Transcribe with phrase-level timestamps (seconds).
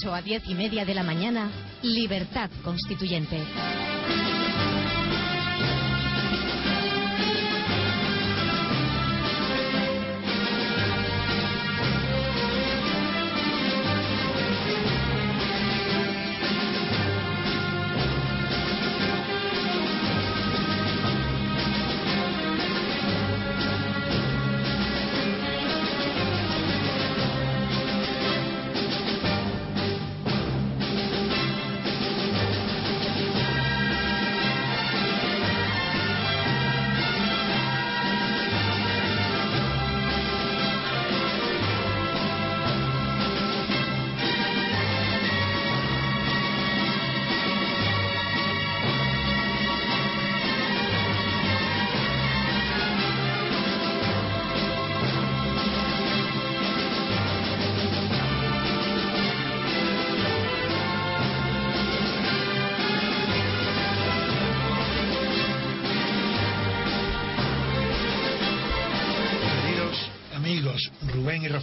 [0.00, 1.50] 8 a 10 y media de la mañana,
[1.82, 3.36] Libertad Constituyente.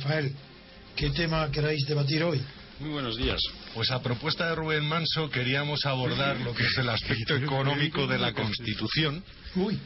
[0.07, 0.31] Rafael,
[0.95, 2.41] ¿qué tema queréis debatir hoy?
[2.79, 3.41] Muy buenos días.
[3.73, 8.17] Pues a propuesta de Rubén Manso queríamos abordar lo que es el aspecto económico de
[8.17, 9.21] la Constitución.
[9.55, 9.77] Uy,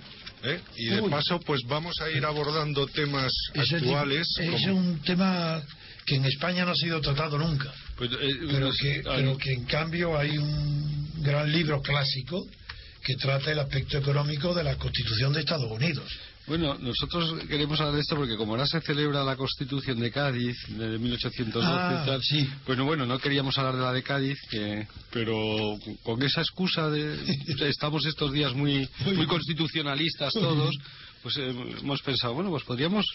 [0.43, 0.59] ¿eh?
[0.77, 1.09] Y de Uy.
[1.09, 4.27] paso, pues vamos a ir abordando temas ese actuales.
[4.39, 5.59] es como- un tema
[6.05, 9.65] que en España no ha sido tratado nunca, Pues, eh, pero que, pero que en
[9.65, 12.45] cambio hay un gran libro clásico
[13.03, 16.05] que trata el aspecto económico de la Constitución de Estados Unidos.
[16.47, 20.57] Bueno, nosotros queremos hablar de esto porque como ahora se celebra la Constitución de Cádiz
[20.69, 22.49] de 1812 Ah, y tal, sí.
[22.65, 27.17] bueno, bueno, no queríamos hablar de la de Cádiz, que, pero con esa excusa de
[27.69, 30.75] estamos estos días muy muy constitucionalistas todos,
[31.21, 33.05] pues eh, hemos pensado, bueno, pues podríamos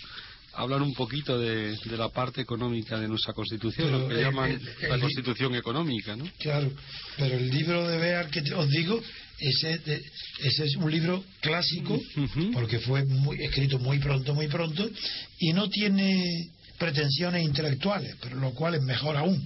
[0.54, 4.20] hablar un poquito de, de la parte económica de nuestra Constitución, Pero lo que el-
[4.22, 6.24] llaman el- la Constitución económica, ¿no?
[6.38, 6.70] Claro,
[7.18, 9.02] pero el libro de Bear que te- os digo,
[9.38, 10.02] ese, de-
[10.40, 12.00] ese es un libro clásico,
[12.52, 14.88] porque fue muy, escrito muy pronto, muy pronto,
[15.38, 16.48] y no tiene
[16.78, 19.42] pretensiones intelectuales, pero lo cual es mejor aún,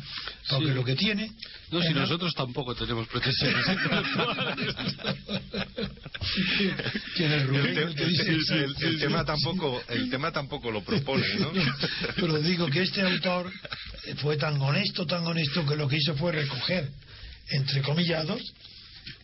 [0.48, 0.72] porque Sí.
[0.74, 1.30] lo que tiene...
[1.70, 4.66] No, si la- nosotros tampoco tenemos pretensiones intelectuales.
[7.16, 11.52] El, te- dice- tema tampoco el tema tampoco lo propone, ¿no?
[12.16, 13.52] Pero digo que este autor
[14.18, 16.88] fue tan honesto, tan honesto, que lo que hizo fue recoger,
[17.50, 18.42] entre comillados,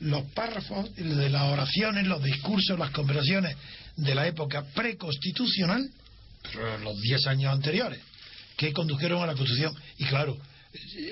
[0.00, 3.56] los párrafos de las oraciones, los discursos, las conversaciones
[3.96, 5.88] de la época preconstitucional,
[6.82, 8.00] los 10 años anteriores,
[8.56, 9.74] que condujeron a la Constitución.
[9.98, 10.36] Y claro,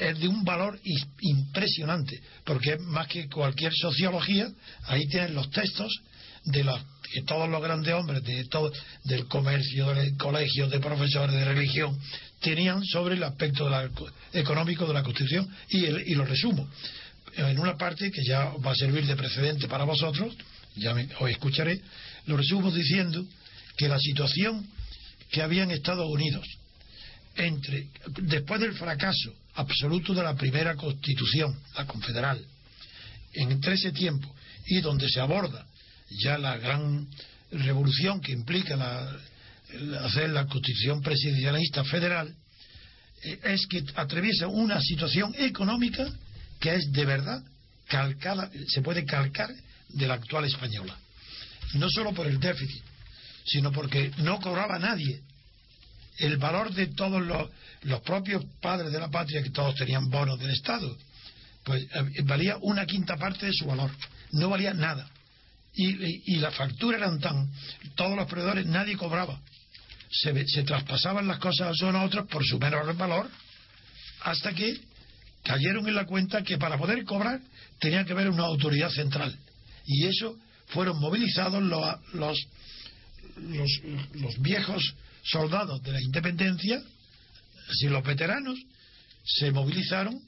[0.01, 0.79] es de un valor
[1.21, 4.49] impresionante, porque más que cualquier sociología,
[4.85, 5.93] ahí tienen los textos
[6.45, 6.81] de los
[7.13, 8.71] que todos los grandes hombres de todo,
[9.05, 11.99] del comercio, del colegio, de profesores de religión,
[12.41, 13.71] tenían sobre el aspecto
[14.33, 16.69] económico de la Constitución y, el- y lo resumo
[17.37, 20.35] en una parte que ya va a servir de precedente para vosotros,
[20.77, 21.81] ya me- os escucharé,
[22.27, 23.25] lo resumo diciendo
[23.77, 24.67] que la situación
[25.31, 26.47] que había en Estados Unidos
[27.37, 27.89] entre
[28.23, 32.45] después del fracaso absoluto de la primera constitución, la confederal,
[33.33, 34.33] entre ese tiempo
[34.67, 35.67] y donde se aborda
[36.23, 37.09] ya la gran
[37.51, 39.17] revolución que implica la,
[40.05, 42.33] hacer la constitución presidencialista federal,
[43.25, 46.09] eh, es que atraviesa una situación económica
[46.65, 47.43] que es de verdad
[47.89, 49.51] calcada, se puede calcar
[49.91, 50.97] de la actual española.
[51.75, 52.83] No solo por el déficit,
[53.45, 55.21] sino porque no cobraba nadie
[56.17, 57.51] el valor de todos los,
[57.83, 60.97] los propios padres de la patria, que todos tenían bonos del Estado,
[61.65, 63.91] pues eh, valía una quinta parte de su valor,
[64.33, 65.07] no valía nada.
[65.75, 67.47] Y, y, y las facturas eran tan,
[67.95, 69.39] todos los proveedores, nadie cobraba.
[70.11, 73.29] Se, se traspasaban las cosas unos a otros por su menor valor,
[74.23, 74.94] hasta que
[75.45, 77.41] cayeron en la cuenta que para poder cobrar
[77.79, 79.37] tenía que haber una autoridad central.
[79.87, 80.37] Y eso
[80.69, 82.39] fueron movilizados los, los,
[83.37, 83.71] los,
[84.15, 84.83] los viejos
[85.23, 86.83] soldados de la independencia,
[87.73, 88.59] si los veteranos,
[89.25, 90.21] se movilizaron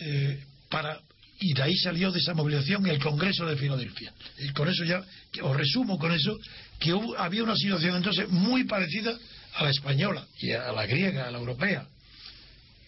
[0.00, 1.00] eh, para
[1.38, 4.10] y de ahí salió de esa movilización el Congreso de Filadelfia.
[4.38, 5.04] Y con eso ya,
[5.42, 6.34] os resumo con eso,
[6.78, 9.14] que hubo- había una situación entonces muy parecida
[9.54, 11.86] a la española y a la griega, a la europea.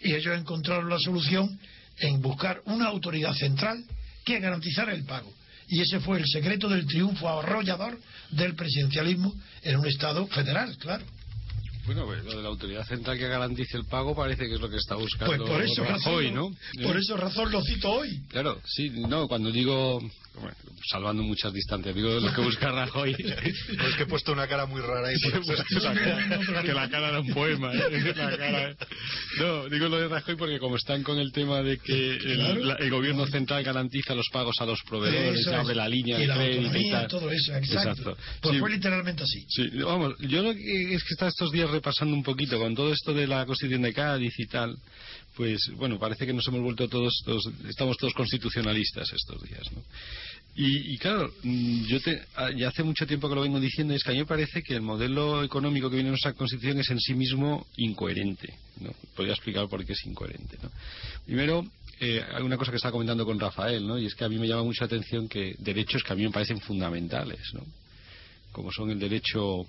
[0.00, 1.58] Y ellos encontraron la solución
[1.98, 3.84] en buscar una autoridad central
[4.24, 5.32] que garantizara el pago.
[5.68, 7.98] Y ese fue el secreto del triunfo arrollador
[8.30, 11.04] del presidencialismo en un Estado federal, claro.
[11.88, 14.69] Bueno, pues lo de la autoridad central que garantice el pago parece que es lo
[14.70, 16.35] que está buscando Pues por eso Rajoy, razón,
[16.79, 16.87] ¿no?
[16.87, 18.20] por eso razón lo cito hoy.
[18.29, 19.99] Claro, sí, no, cuando digo,
[20.35, 20.55] bueno,
[20.90, 23.14] salvando muchas distancias, digo lo que busca Rajoy.
[23.79, 25.17] Pues que he puesto una cara muy rara ahí.
[25.19, 27.73] Sí, pues, la cara- que la cara era un poema.
[27.73, 28.12] ¿eh?
[28.17, 28.76] La cara-
[29.38, 32.64] No, digo lo de Rajoy porque como están con el tema de que el, Claro.
[32.64, 35.76] la- el gobierno central garantiza los pagos a los proveedores, Eso es.
[35.76, 37.08] la línea y de la crédito y autonomía, tal.
[37.08, 38.17] todo eso, exacto.
[38.43, 38.61] Pues Sí.
[38.61, 39.46] fue literalmente así.
[39.49, 42.92] Sí, vamos, yo lo que es que está estos días repasando un poquito con todo
[42.92, 44.76] esto de la Constitución de Cádiz y tal,
[45.36, 47.22] pues bueno, parece que nos hemos vuelto todos,
[47.69, 49.82] estamos todos constitucionalistas estos días, ¿no?
[50.60, 54.02] Y, claro, mm, yo te, ah, ya hace mucho tiempo que lo vengo diciendo, es
[54.02, 56.90] que a mí me parece que el modelo económico que viene en nuestra Constitución es
[56.90, 58.90] en sí mismo incoherente, ¿no?
[59.14, 60.58] Podría explicar por qué es incoherente.
[61.25, 61.64] Primero,
[62.00, 64.00] eh, hay una cosa que estaba comentando con Rafael, ¿no?
[64.00, 66.32] Y es que a mí me llama mucha atención que derechos que a mí me
[66.32, 67.64] parecen fundamentales, ¿no?
[68.50, 69.64] Como son el derecho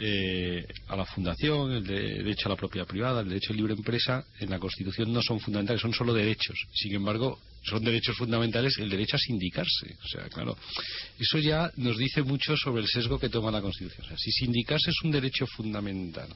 [0.00, 3.74] eh, a la fundación, el de- derecho a la propiedad privada, el derecho a libre
[3.74, 6.56] empresa, en la Constitución no son fundamentales, son solo derechos.
[6.72, 9.96] Sin embargo, son derechos fundamentales el derecho a sindicarse.
[10.04, 10.56] O sea, claro,
[11.18, 14.04] eso ya nos dice mucho sobre el sesgo que toma la Constitución.
[14.06, 16.28] O sea, si sindicarse es un derecho fundamental,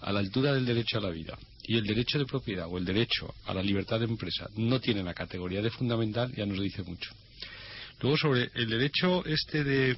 [0.00, 2.84] a la altura del derecho a la vida, y el derecho de propiedad o el
[2.84, 6.82] derecho a la libertad de empresa no tiene la categoría de fundamental, ya nos dice
[6.82, 7.10] mucho.
[8.00, 9.96] Luego, sobre el derecho este de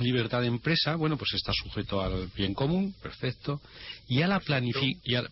[0.00, 3.60] libertad de empresa, bueno, pues está sujeto al bien común, perfecto,
[4.08, 5.28] y a la planificación.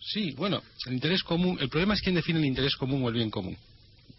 [0.00, 3.14] sí, bueno, el interés común, el problema es quién define el interés común o el
[3.14, 3.56] bien común.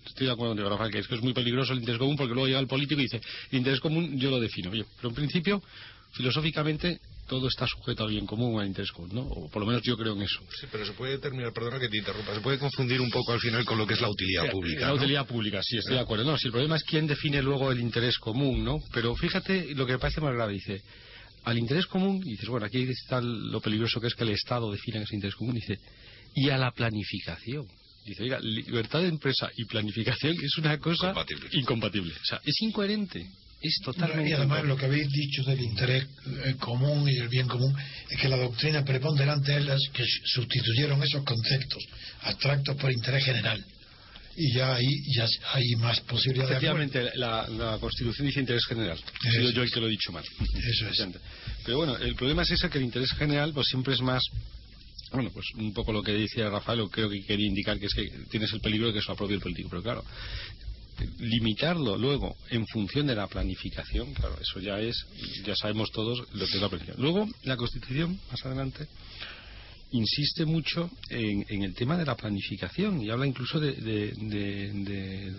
[0.06, 2.34] Estoy de acuerdo contigo, Rafael, que es que es muy peligroso el interés común porque
[2.34, 3.22] luego llega el político y dice,
[3.52, 4.70] el interés común yo lo defino.
[4.70, 5.62] Oye, pero en principio,
[6.12, 9.22] filosóficamente, todo está sujeto al bien común al interés común, ¿no?
[9.22, 10.40] O por lo menos yo creo en eso.
[10.60, 13.40] Sí, pero se puede terminar, perdona que te interrumpa, se puede confundir un poco al
[13.40, 14.82] final con lo que es la utilidad pública.
[14.82, 14.94] La ¿no?
[14.96, 16.24] utilidad pública, sí, estoy de acuerdo.
[16.24, 18.80] No, si el problema es quién define luego el interés común, ¿no?
[18.94, 20.82] Pero fíjate lo que me parece más grave, dice,
[21.44, 24.72] al interés común, y dices, bueno, aquí está lo peligroso que es que el Estado
[24.72, 25.78] defina ese interés común, dice,
[26.36, 27.66] y a la planificación.
[28.06, 31.50] Dice, oiga, libertad de empresa y planificación es una cosa Incompatible.
[31.54, 32.14] incompatible.
[32.14, 33.28] O sea, es incoherente.
[33.62, 36.06] Es totalmente Y además lo que habéis dicho del interés
[36.46, 37.76] eh, común y el bien común
[38.10, 41.84] es que la doctrina preponderante es las que sustituyeron esos conceptos
[42.22, 43.64] abstractos por interés general.
[44.38, 44.86] Y ya ahí
[45.16, 46.50] ya hay más posibilidades.
[46.50, 46.68] de.
[46.68, 49.00] Efectivamente, la, la Constitución dice interés general.
[49.24, 49.70] He Eso sido yo es.
[49.70, 50.26] el que lo he dicho mal.
[50.26, 51.08] Eso es.
[51.64, 54.22] Pero bueno, el problema es ese que el interés general pues siempre es más...
[55.12, 57.94] Bueno, pues un poco lo que decía Rafael, o creo que quería indicar que es
[57.94, 59.70] que tienes el peligro de que se apropie el político.
[59.70, 60.04] Pero claro,
[61.20, 64.96] limitarlo luego en función de la planificación, claro, eso ya es,
[65.46, 67.04] ya sabemos todos lo que es la planificación.
[67.04, 68.88] Luego, la Constitución, más adelante,
[69.92, 75.32] insiste mucho en, el tema de la planificación y habla incluso de, de, de-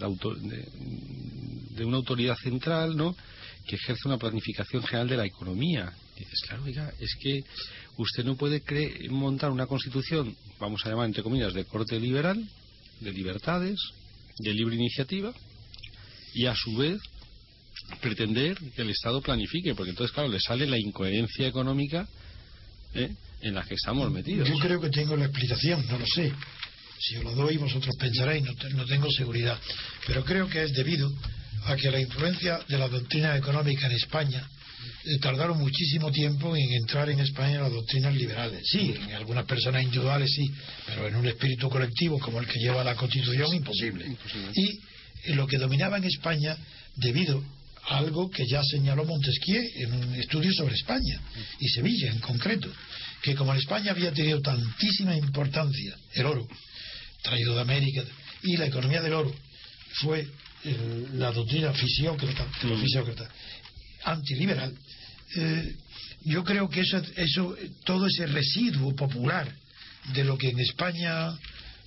[1.71, 3.15] de una autoridad central ¿no?
[3.67, 5.93] que ejerce una planificación general de la economía.
[6.17, 7.45] Dices, claro, oiga, es que
[7.99, 8.63] usted no puede
[9.11, 12.43] montar una constitución, vamos a llamar entre comillas, de corte liberal,
[13.01, 13.79] de libertades,
[14.39, 15.33] de libre iniciativa,
[16.35, 17.01] y a su vez
[18.01, 22.09] pretender que el Estado planifique, porque entonces, claro, le sale la incoherencia económica
[22.95, 23.11] ¿eh?
[23.43, 24.49] en la que estamos metidos.
[24.49, 26.33] Yo creo que tengo la explicación, no lo sé.
[26.99, 29.59] Si os lo doy, vosotros pensaréis, no, no tengo seguridad.
[30.07, 31.13] Pero creo que es debido
[31.65, 34.49] a que la influencia de la doctrina económica en España
[35.05, 38.63] eh, tardaron muchísimo tiempo en entrar en España las doctrinas liberales.
[38.65, 40.51] Sí, en algunas personas individuales sí,
[40.87, 44.07] pero en un espíritu colectivo como el que lleva la Constitución, imposible.
[44.07, 44.51] Imposible.
[44.55, 44.81] Y
[45.25, 46.57] eh, lo que dominaba en España,
[46.97, 47.43] debido
[47.89, 51.21] a algo que ya señaló Montesquieu en un estudio sobre España
[51.61, 52.69] y Sevilla en concreto,
[53.23, 56.47] que como en España había tenido tantísima importancia el oro,
[57.23, 58.03] traído de América,
[58.43, 59.35] y la economía del oro
[60.01, 60.27] fue
[60.65, 62.45] eh, la doctrina fisiócrata,
[62.81, 63.29] fisiócrata,
[64.07, 64.73] antiliberal,
[65.37, 65.75] eh,
[66.25, 69.53] yo creo que eso, eso, todo ese residuo popular
[70.15, 71.31] de lo que en España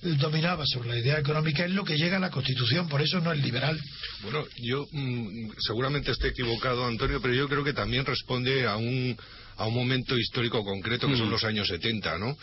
[0.02, 3.20] eh, dominaba sobre la idea económica es lo que llega a la Constitución, por eso
[3.20, 3.78] no es liberal.
[4.22, 9.16] Bueno, yo mm, seguramente esté equivocado, Antonio, pero yo creo que también responde a un,
[9.56, 11.32] a un momento histórico concreto que son Mm.
[11.32, 12.36] los años 70, ¿no?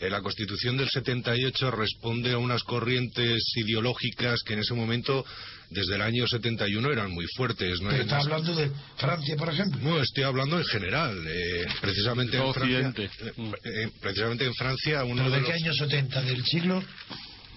[0.00, 5.24] Eh, la Constitución del 78 responde a unas corrientes ideológicas que en ese momento,
[5.70, 7.80] desde el año 71, eran muy fuertes.
[7.80, 7.90] ¿no?
[7.90, 9.80] Pero está Además- hablando de Francia, por ejemplo.
[9.82, 11.24] no, estoy hablando en general.
[11.26, 13.08] eh, precisamente, en Francia, eh,
[13.64, 15.48] eh, precisamente en Francia, uno ¿Pero de de los...
[15.50, 16.22] qué año 70?
[16.22, 16.82] ¿Del siglo?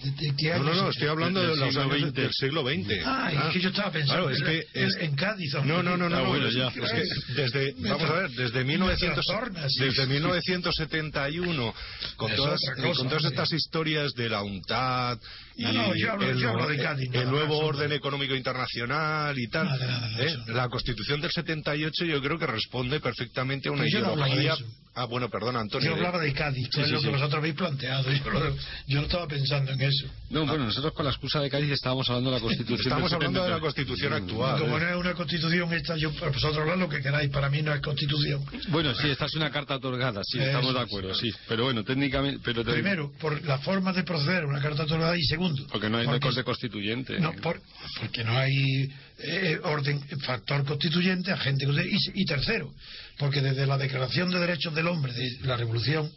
[0.02, 2.14] ¿De, qué No, no, no, estoy hablando Del de los siglo años XX.
[2.14, 3.02] del siglo XX.
[3.04, 5.54] Ah, es que yo estaba pensando Claro, es en- que es- en Cádiz.
[5.54, 5.74] hombre.
[5.74, 6.68] No, no, no, no, Ah, no, bueno, ya.
[6.68, 9.80] es que desde, vamos a ver, desde 1900, trastorna, sí.
[9.84, 11.74] desde 1971,
[12.16, 15.18] con todas, cosa, con todas estas historias de la UNTAD
[15.56, 18.34] y No, no, yo hablo- el, nuevo- de Cádiz, nada el nuevo más, orden económico
[18.34, 20.36] internacional y tal, Nada, nada, ¿eh?
[20.48, 24.54] la Constitución del 78 yo creo que responde perfectamente a una de ideología.
[25.00, 25.90] Ah, bueno, perdona, Antonio.
[25.90, 27.12] Yo hablaba de Cádiz, que Sí, es sí, lo que sí.
[27.12, 28.10] vosotros habéis planteado.
[28.10, 28.56] Yo, lo-
[28.88, 30.06] yo no estaba pensando en eso.
[30.30, 32.80] No, bueno, nosotros con la excusa de Cádiz estábamos hablando de la Constitución.
[32.92, 33.62] Estamos hablando de la 73.
[33.62, 34.60] Constitución actual.
[34.60, 34.80] Como ¿eh?
[34.80, 37.72] no es una constitución esta, yo, pues vosotros hablad lo que queráis, para mí no
[37.72, 38.44] es constitución.
[38.70, 41.30] Bueno, sí, esta es una carta otorgada, sí, Eso, estamos de acuerdo, sí.
[41.46, 42.40] Pero bueno, técnicamente...
[42.44, 45.98] Pero te- Primero, por la forma de proceder, una carta otorgada, y segundo, Porque no
[45.98, 47.20] hay porque- corte constituyente.
[47.20, 47.60] No, por-
[48.00, 48.90] porque no hay
[49.20, 52.10] eh, orden, factor constituyente, agente constituyente.
[52.14, 52.72] Y, y tercero,
[53.18, 56.10] porque desde la Declaración de Derechos del Hombre de la Revolución,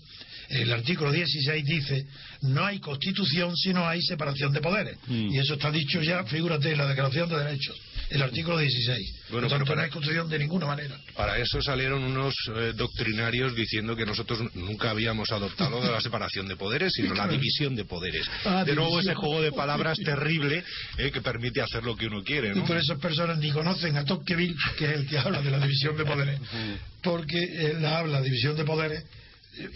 [0.50, 2.06] el artículo 16 dice,
[2.42, 4.98] no hay constitución si no hay separación de poderes.
[5.08, 5.34] Mm.
[5.34, 7.80] Y eso está dicho ya, figúrate, en la Declaración de Derechos,
[8.12, 9.16] el artículo 16.
[9.30, 10.98] Bueno, Por tanto, para- no hay constitución de ninguna manera.
[11.16, 16.56] Para eso salieron unos eh, doctrinarios diciendo que nosotros nunca habíamos adoptado la separación de
[16.56, 18.26] poderes, sino la división de poderes.
[18.46, 19.12] Ah, de nuevo división.
[19.12, 20.64] ese juego de palabras terrible
[20.98, 22.50] eh, que permite hacer lo que uno quiere.
[22.50, 22.66] Y ¿no?
[22.66, 25.96] por eso personas ni conocen a Tocqueville, que es el que habla de la división
[25.98, 26.40] de poderes,
[27.02, 29.04] porque él habla de división de poderes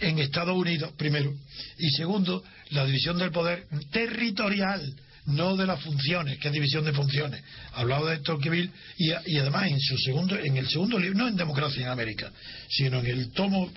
[0.00, 1.32] en Estados Unidos, primero,
[1.78, 4.82] y segundo, la división del poder territorial,
[5.26, 7.42] no de las funciones, que es división de funciones.
[7.74, 11.36] Hablaba de Tocqueville y, y además en su segundo, en el segundo libro, no en
[11.36, 12.30] Democracia en América,
[12.70, 13.70] sino en el tomo,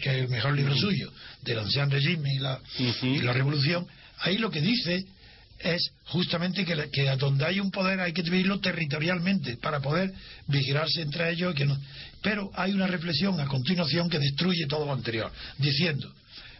[0.00, 1.12] que es el mejor libro suyo,
[1.42, 2.60] del ancien régimen y la,
[3.06, 3.86] y la revolución,
[4.20, 5.04] ahí lo que dice
[5.58, 9.80] es justamente que, la- que a donde hay un poder hay que dividirlo territorialmente para
[9.80, 10.12] poder
[10.48, 11.54] vigilarse entre ellos.
[11.54, 11.80] y Que no.
[12.22, 16.12] Pero hay una reflexión a continuación que destruye todo lo anterior, diciendo,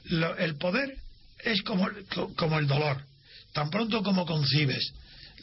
[0.05, 0.97] lo- el poder
[1.45, 3.03] es como, co- como el dolor.
[3.57, 4.93] Tan pronto como concibes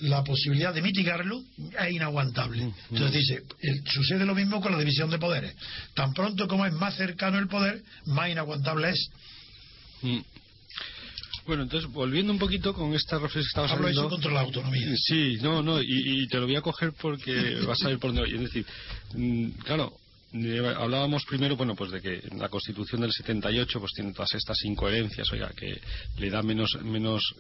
[0.02, 1.42] la posibilidad de mitigarlo,
[1.80, 2.72] es inaguantable.
[2.92, 5.56] Entonces dice, el- sucede lo mismo con la división de poderes.
[5.96, 9.10] Tan pronto como es más cercano el poder, más inaguantable es.
[10.04, 10.20] Mm.
[11.48, 14.02] Bueno, entonces, volviendo un poquito con esta reflexión que estabas Hablo hablando...
[14.02, 14.96] eso contra la autonomía.
[14.96, 18.14] Sí, no, no, y, y te lo voy a coger porque vas a ver por
[18.14, 18.36] dónde voy.
[18.36, 18.66] Es decir,
[19.16, 20.03] mm, claro, eh,
[20.78, 25.32] hablábamos primero, bueno, pues de que la Constitución del 78 pues tiene todas estas incoherencias,
[25.32, 25.80] oiga, que
[26.18, 27.36] le da menos menos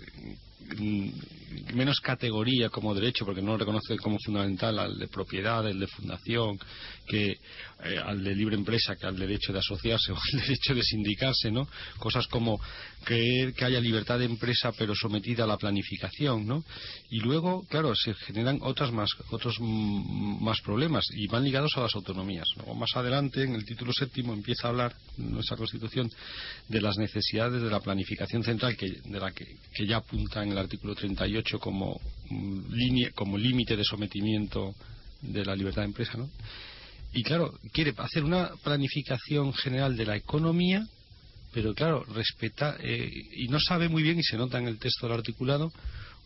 [0.77, 1.09] mm,
[1.73, 5.87] menos categoría como derecho porque no lo reconoce como fundamental al de propiedad, el de
[5.87, 6.59] fundación,
[7.07, 7.39] que
[7.83, 11.51] eh, al de libre empresa, que al derecho de asociarse o al derecho de sindicarse,
[11.51, 11.67] ¿no?
[11.97, 12.59] Cosas como
[13.03, 16.63] creer que haya libertad de empresa pero sometida a la planificación, ¿no?
[17.09, 21.95] Y luego, claro, se generan otras más otros más problemas y van ligados a las
[21.95, 22.45] autonomías.
[22.57, 26.09] Luego más adelante, en el título séptimo empieza a hablar nuestra Constitución
[26.67, 30.51] de las necesidades de la planificación central que de la que, que ya apunta en
[30.51, 31.99] el artículo 38 como
[32.29, 34.75] mm, línea como límite de sometimiento
[35.21, 36.29] de la libertad de empresa, ¿no?
[37.13, 40.85] Y claro, quiere hacer una planificación general de la economía,
[41.53, 45.07] pero claro, respeta eh, y no sabe muy bien, y se nota en el texto
[45.07, 45.71] del articulado,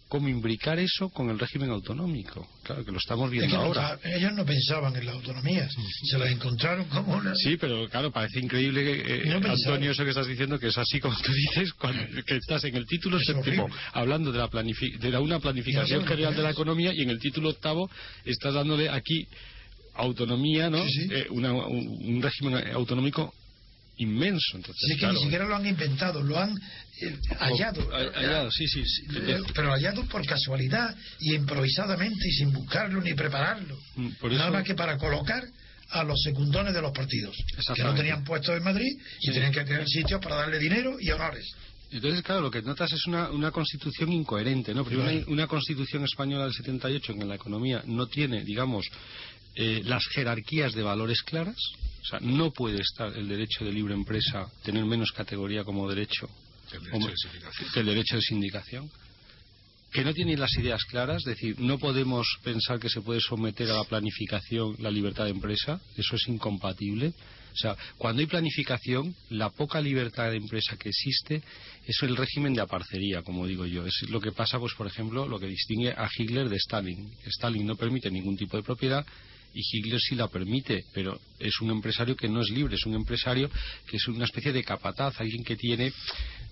[0.08, 2.48] cómo imbricar eso con el régimen autonómico.
[2.64, 4.00] Claro, que lo estamos Es viendo que ahora.
[4.06, 5.70] ellos no pensaban en las autonomías,
[6.06, 7.36] se las encontraron como una...
[7.36, 9.50] Sí, pero claro, parece increíble, que, eh, No.
[9.52, 12.78] Antonio, eso que estás diciendo, que es así como tú dices, cuando- que estás en
[12.78, 13.82] el título Es séptimo horrible.
[13.92, 17.20] hablando de la, planifi- de la- una planificación general de la economía y en el
[17.20, 17.90] título octavo
[18.24, 19.28] estás dándole aquí
[19.98, 20.84] autonomía, ¿no?
[20.86, 21.08] Sí, sí.
[21.12, 23.34] Eh, una- un, un régimen autonómico
[23.98, 24.58] inmenso.
[24.58, 26.56] Entonces, es que claro, ni siquiera lo han inventado, lo han
[27.02, 27.82] eh, hallado.
[27.94, 29.04] ha- hallado, sí, sí, sí.
[29.16, 33.78] Eh, Pero hallado por casualidad y improvisadamente y sin buscarlo ni prepararlo.
[33.96, 35.44] Mm, Nada más que para colocar
[35.90, 37.36] a los secundones de los partidos,
[37.74, 41.10] que no tenían puestos en Madrid y tenían que tener sitios para darle dinero y
[41.12, 41.50] honores.
[41.90, 44.84] Entonces, claro, lo que notas es una, una constitución incoherente, ¿no?
[44.84, 48.86] Primero, una, una constitución española del 78 en que la economía no tiene, digamos,
[49.58, 51.58] eh, las jerarquías de valores claras.
[52.02, 56.30] O sea, no puede estar el derecho de libre empresa tener menos categoría como derecho
[56.72, 57.70] El derecho como- de sindicación.
[57.74, 58.92] que el derecho de sindicación.
[59.92, 63.70] Que no tiene las ideas claras, es decir, no podemos pensar que se puede someter
[63.72, 67.14] a la planificación la libertad de empresa, eso es incompatible.
[67.54, 71.42] O sea, cuando hay planificación, la poca libertad de empresa que existe
[71.86, 73.86] es el régimen de aparcería, como digo yo.
[73.88, 77.10] Es lo que pasa, pues, por ejemplo, lo que distingue a Hitler de Stalin.
[77.26, 79.06] Stalin no permite ningún tipo de propiedad
[79.58, 82.94] y Hitler sí la permite, pero es un empresario que no es libre, es un
[82.94, 83.50] empresario
[83.88, 85.92] que es una especie de capataz, alguien que tiene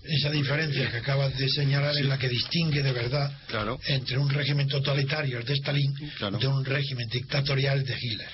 [0.02, 3.78] Esa diferencia que acabas de señalar es la que distingue de verdad Claro.
[3.86, 6.38] entre un régimen totalitario, el de Stalin, Claro.
[6.38, 8.28] de un régimen dictatorial de Hitler.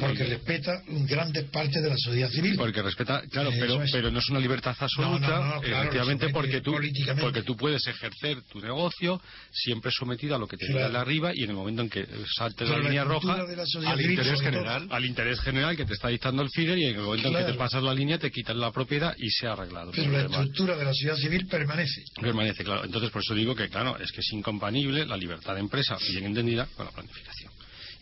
[0.00, 2.56] Porque respeta grandes partes de la sociedad civil.
[2.56, 3.92] Porque respeta, claro, pero, es.
[3.92, 6.74] pero no es una libertad absoluta, No, no, no, claro, efectivamente, porque tú,
[7.20, 9.20] porque tú puedes ejercer tu negocio
[9.52, 10.92] siempre sometido a lo que te diga Claro.
[10.92, 13.56] de arriba y en el momento en que saltes Pero la la línea roja, de
[13.56, 16.84] la sociedad al interés general, al interés general que te está dictando el FIDER y
[16.86, 17.52] en el momento en que Claro.
[17.52, 19.92] te pasas la línea te quitan la propiedad y se ha arreglado.
[19.92, 20.36] Pero la problema.
[20.42, 22.02] estructura de la sociedad civil permanece.
[22.20, 22.84] Permanece, claro.
[22.84, 26.24] Entonces, por eso digo que, claro, es que es incompatible la libertad de empresa, bien
[26.24, 27.52] entendida, con la planificación.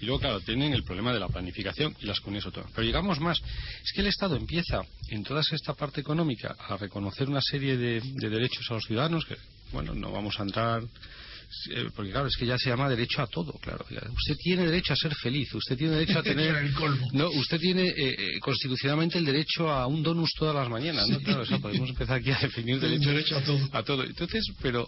[0.05, 2.73] Y luego, claro, tienen el problema de la planificación y las comunidades autónomas.
[2.77, 3.39] Pero llegamos más.
[3.83, 8.03] Es que el Estado empieza, en toda esta parte económica, a reconocer una serie de,
[8.03, 9.35] de derechos a los ciudadanos que,
[9.73, 10.83] bueno, no vamos a entrar.
[10.83, 13.87] eh, Porque claro, es que ya se llama derecho a todo, claro.
[13.89, 16.55] Usted tiene derecho a ser feliz, usted tiene derecho a tener...
[16.55, 17.09] El colmo.
[17.15, 21.19] No, usted tiene eh, eh, constitucionalmente el derecho a un donus todas las mañanas, ¿no?
[21.21, 23.69] Claro, o sea, podemos empezar aquí a definir Tiene derechos derecho a todo.
[23.73, 24.05] a todo.
[24.05, 24.87] Entonces, pero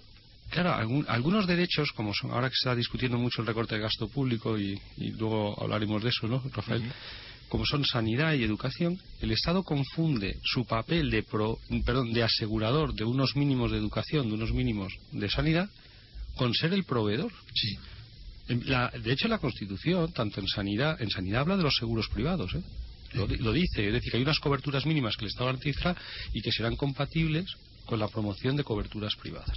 [0.50, 3.82] claro, algún- algunos derechos, como son ahora que se está discutiendo mucho el recorte de
[3.82, 6.82] gasto público y, y luego hablaremos de eso, ¿no, Rafael?
[7.48, 12.92] Como son sanidad y educación, el Estado confunde su papel de pro- perdón, de asegurador
[12.94, 15.68] de unos mínimos de educación, de unos mínimos de sanidad,
[16.36, 17.32] con ser el proveedor.
[17.54, 17.78] Sí.
[18.66, 22.54] La- de hecho, la Constitución, tanto en sanidad, en sanidad habla de los seguros privados,
[22.54, 22.62] ¿eh?
[23.12, 25.94] Lo, lo dice, es decir, que hay unas coberturas mínimas que el Estado garantiza
[26.34, 27.46] y que serán compatibles
[27.86, 29.56] con la promoción de coberturas privadas.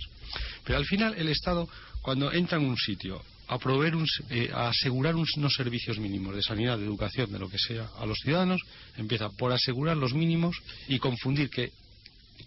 [0.64, 1.68] Pero al final, el Estado,
[2.02, 6.44] cuando entra en un sitio a proveer, un eh, a asegurar unos servicios mínimos de
[6.44, 8.62] sanidad, de educación, de lo que sea, a los ciudadanos,
[8.96, 10.56] empieza por asegurar los mínimos
[10.88, 11.72] y confundir que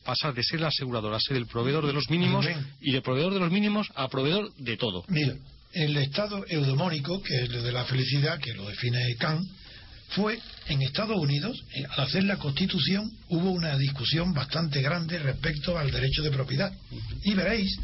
[0.04, 2.46] pasar de ser el asegurador a ser el proveedor de los mínimos
[2.80, 5.04] y de proveedor de los mínimos a proveedor de todo.
[5.08, 5.36] Mira,
[5.72, 9.46] el estado eudomónico, que es el de la felicidad, que lo define Kant,
[10.10, 15.76] fue en Estados Unidos, eh, al hacer la Constitución, hubo una discusión bastante grande respecto
[15.78, 16.72] al derecho de propiedad.
[17.24, 17.76] Y veréis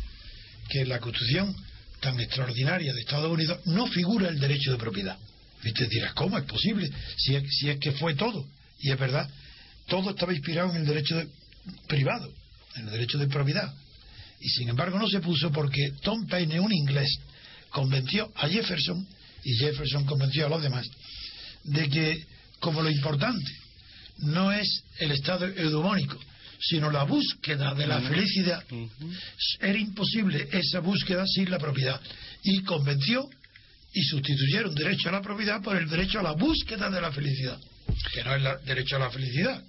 [0.69, 1.55] que en la Constitución
[2.01, 5.19] tan extraordinaria de Estados Unidos no figura el derecho de propiedad.
[5.65, 6.89] Y te dirás, ¿cómo es posible?
[7.17, 8.47] Si es, si es que fue todo.
[8.81, 9.29] Y es verdad,
[9.89, 11.27] todo estaba inspirado en el derecho de-
[11.89, 12.33] privado,
[12.77, 13.75] en el derecho de propiedad.
[14.41, 17.09] Y sin embargo no se puso porque Tom Paine, un inglés,
[17.71, 19.05] convenció a Jefferson,
[19.43, 20.87] y Jefferson convenció a los demás,
[21.65, 22.25] de que
[22.61, 23.51] como lo importante.
[24.19, 26.19] No es el estado eudomónico,
[26.61, 28.65] sino la búsqueda de la felicidad,
[29.61, 32.01] era imposible esa búsqueda sin la propiedad.
[32.43, 33.29] Y convenció
[33.93, 37.59] y sustituyeron derecho a la propiedad por el derecho a la búsqueda de la felicidad,
[38.13, 39.63] que no es el derecho a la felicidad,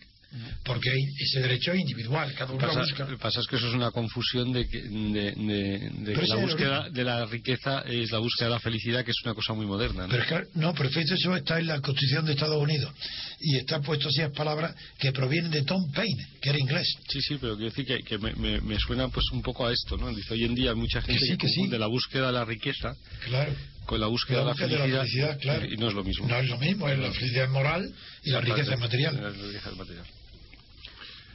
[0.63, 0.89] porque
[1.19, 3.03] ese derecho es individual, cada uno Pasa, busca.
[3.05, 6.19] lo que pasa es que eso es una confusión de que, de, de- de Pero
[6.19, 9.17] que ese la búsqueda de la riqueza es la búsqueda de la felicidad, que es
[9.23, 10.03] una cosa muy moderna.
[10.03, 10.09] ¿no?
[10.09, 12.93] Pero es que, no, perfecto, eso está en la Constitución de Estados Unidos.
[13.39, 16.87] Y está puesto así las palabras que provienen de Tom Paine, que era inglés.
[17.09, 19.73] Sí, sí, pero quiero decir que, que me, me- me suena pues un poco a
[19.73, 20.09] esto, ¿no?
[20.13, 21.55] Dice, hoy en día hay mucha gente sí, que, que sí.
[21.55, 22.93] confunde la búsqueda de la riqueza
[23.25, 23.53] Claro.
[23.85, 25.65] con la búsqueda, La de, la búsqueda de la felicidad, claro.
[25.65, 26.27] y no es lo mismo.
[26.27, 27.91] No es lo mismo, es la felicidad moral
[28.23, 29.15] y la riqueza material.
[29.21, 30.05] La riqueza material.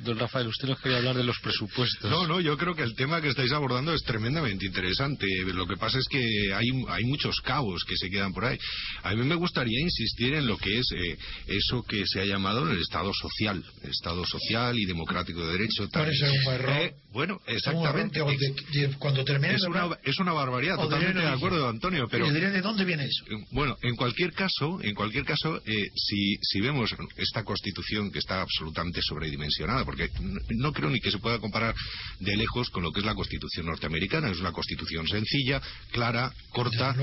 [0.00, 2.10] Don Rafael, usted nos quería hablar de los presupuestos.
[2.10, 5.26] No, no, yo creo que el tema que estáis abordando es tremendamente interesante.
[5.52, 6.18] Lo que pasa es que
[6.54, 8.58] hay, hay muchos cabos que se quedan por ahí.
[9.02, 12.70] A mí me gustaría insistir en lo que es eh, eso que se ha llamado
[12.70, 15.88] el Estado social, el Estado social y democrático de derecho.
[15.88, 16.10] tal.
[16.10, 16.70] Es un error.
[16.70, 18.18] Eh, bueno, Un exactamente.
[18.18, 22.06] error que- de- de- cuando termine Es una, es una barbaridad, totalmente de acuerdo, Antonio,
[22.10, 22.26] pero...
[22.26, 23.24] Y diré de dónde viene eso.
[23.30, 28.18] Eh, Bueno, en cualquier caso, en cualquier caso, eh, si, si vemos esta Constitución que
[28.18, 30.10] está absolutamente sobredimensionada, porque
[30.50, 31.74] no creo ni que se pueda comparar
[32.20, 35.60] de lejos con lo que es la Constitución norteamericana, es una Constitución sencilla,
[35.92, 36.94] clara, corta,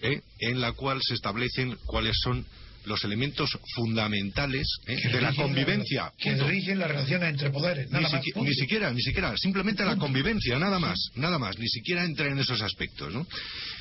[0.00, 2.46] eh, en la cual se establecen cuáles son
[2.86, 6.12] los elementos fundamentales eh, de la convivencia.
[6.18, 7.86] que rigen las relaciones entre poderes.
[7.86, 8.48] Ni, Nada más, siqui- punto.
[8.48, 12.38] ni siquiera, ni siquiera, simplemente la convivencia, nada más, nada más, ni siquiera entra en
[12.38, 13.26] esos aspectos, ¿no?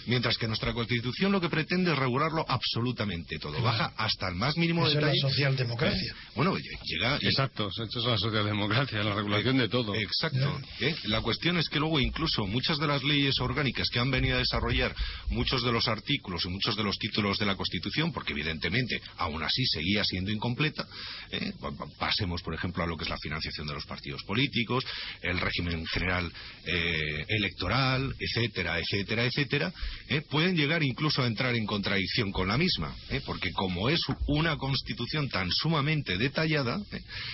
[0.07, 4.55] Mientras que nuestra Constitución lo que pretende es regularlo absolutamente todo, baja hasta el más
[4.57, 5.21] mínimo Eso es la detalle.
[5.21, 6.15] socialdemocracia.
[6.35, 9.95] Bueno, llega Exacto, eso es la socialdemocracia, la regulación de todo.
[9.95, 10.59] Exacto.
[10.81, 10.95] ¿eh?
[11.05, 14.39] La cuestión es que luego incluso muchas de las leyes orgánicas que han venido a
[14.39, 14.93] desarrollar
[15.29, 19.41] muchos de los artículos y muchos de los títulos de la Constitución, porque evidentemente aún
[19.43, 20.85] así seguía siendo incompleta,
[21.31, 21.53] ¿eh?
[21.59, 24.83] Pa- pa- pasemos por ejemplo a lo que es la financiación de los partidos políticos,
[25.21, 26.31] el régimen general
[26.65, 29.73] eh, electoral, etcétera, etcétera, etcétera,
[30.09, 30.21] ¿eh?
[30.29, 35.29] pueden llegar incluso a entrar en contradicción con la misma, porque como es una Constitución
[35.29, 36.79] tan sumamente detallada,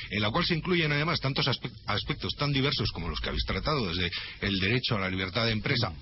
[0.09, 3.45] en la cual se incluyen además tantos aspe- aspectos tan diversos como los que habéis
[3.45, 4.09] tratado, desde
[4.41, 5.93] el derecho a la libertad de empresa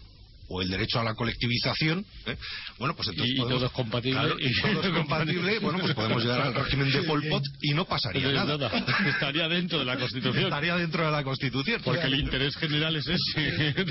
[0.50, 2.36] o el derecho a la colectivización, ¿eh?
[2.78, 4.20] bueno, pues entonces Y- podemos- todo es compatible.
[4.20, 7.74] Claro, y todo es compatible, bueno, pues podemos llegar al régimen de Pol Pot y
[7.74, 8.58] no pasaría nada.
[8.58, 10.46] nada, estaría dentro de la Constitución.
[10.46, 11.82] Estaría dentro de la Constitución.
[11.84, 13.76] Porque el interés general es ese.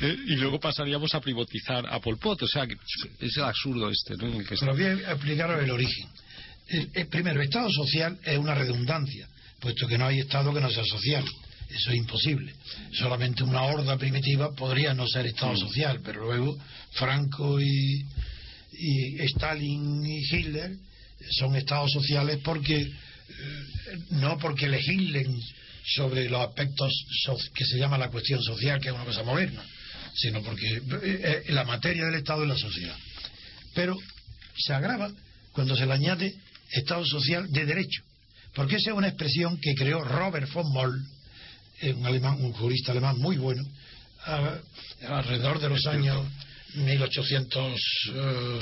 [0.00, 2.42] Eh, y luego pasaríamos a privatizar a Pol Pot.
[2.42, 2.74] O sea, que
[3.20, 4.26] es el absurdo este, ¿no?
[4.28, 6.08] en el que Pero voy a explicaros el origen.
[6.68, 9.28] El- el primero, Estado social es una redundancia,
[9.60, 11.24] puesto que no hay Estado que no sea social.
[11.74, 12.52] Eso es imposible.
[12.92, 16.58] Solamente una horda primitiva podría no ser Estado social, pero luego
[16.92, 18.04] Franco y,
[18.72, 20.72] y Stalin y Hitler
[21.38, 22.90] son Estados sociales porque eh,
[24.10, 25.40] no porque legislen
[25.94, 26.92] sobre los aspectos
[27.24, 29.62] so- que se llama la cuestión social, que es una cosa moderna,
[30.14, 32.96] sino porque eh, eh, la materia del Estado es la sociedad.
[33.74, 33.96] Pero
[34.56, 35.10] se agrava
[35.52, 36.34] cuando se le añade
[36.72, 38.02] Estado social de derecho,
[38.54, 41.00] porque esa es una expresión que creó Robert von Moll,
[41.82, 43.62] un, alemán, un jurista alemán muy bueno,
[44.26, 44.58] a-
[45.08, 46.26] alrededor de los años
[46.74, 47.80] 1800,
[48.14, 48.60] eh,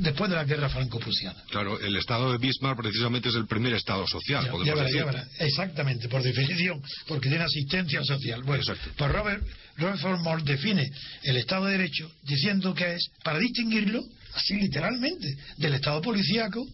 [0.00, 1.42] después de la guerra franco-prusiana.
[1.50, 4.84] Claro, el Estado de Bismarck precisamente es el primer Estado social, Ya, podemos ya verá,
[4.86, 5.00] decir.
[5.00, 5.28] ya verá.
[5.38, 8.42] Exactamente, por definición, porque tiene asistencia social.
[8.42, 8.90] Bueno, Exacto.
[8.96, 9.42] pues Robert,
[9.76, 10.90] Robert von Moll define
[11.22, 14.02] el Estado de Derecho diciendo que es, para distinguirlo,
[14.34, 16.66] así literalmente, del Estado policíaco,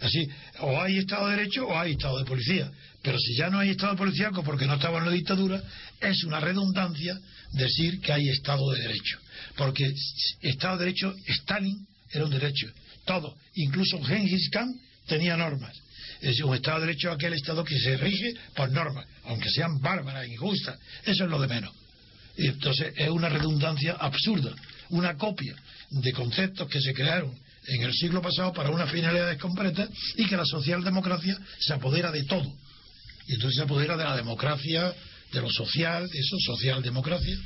[0.00, 0.28] así,
[0.60, 2.70] o hay Estado de Derecho o hay Estado de Policía.
[3.02, 5.62] Pero si ya no hay Estado policíaco porque no estaba en la dictadura,
[6.00, 7.18] es una redundancia
[7.52, 9.18] decir que hay Estado de Derecho.
[9.56, 9.92] Porque
[10.42, 12.68] Estado de Derecho, Stalin era un derecho.
[13.04, 14.74] Todo, incluso Genghis Khan
[15.06, 15.74] tenía normas.
[16.20, 20.26] Es un Estado de Derecho aquel Estado que se rige por normas, aunque sean bárbaras
[20.26, 20.78] injustas.
[21.04, 21.72] Eso es lo de menos.
[22.36, 24.54] Entonces es una redundancia absurda,
[24.90, 25.54] una copia
[25.90, 30.36] de conceptos que se crearon en el siglo pasado para unas finalidades concretas y que
[30.36, 32.50] la socialdemocracia se apodera de todo.
[33.26, 34.94] Y entonces se apodera de la democracia,
[35.32, 37.36] de lo social, de eso, socialdemocracia.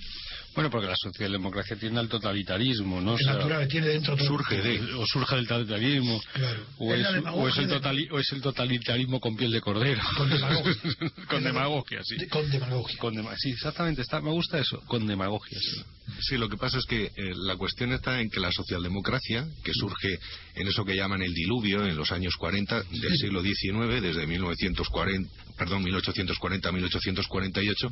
[0.54, 3.12] Bueno, porque la socialdemocracia tiende al totalitarismo, ¿no?
[3.12, 4.26] O Es sea, natural, tiene dentro todo.
[4.26, 6.66] surge de- o surge del totalitarismo Claro.
[6.78, 10.28] o Es o, el de- totali- o es el totalitarismo con piel de cordero Con
[10.28, 10.74] demagogia.
[11.28, 12.98] con demagogia sí De- con demagogia.
[12.98, 15.82] Con dema- sí exactamente está me gusta eso con demagogia sí.
[16.20, 19.72] Sí, lo que pasa es que eh, la cuestión está en que la socialdemocracia, que
[19.72, 20.18] surge
[20.56, 25.30] en eso que llaman el diluvio en los años 40 del siglo XIX, desde 1940,
[25.56, 27.90] perdón, 1840 a 1848,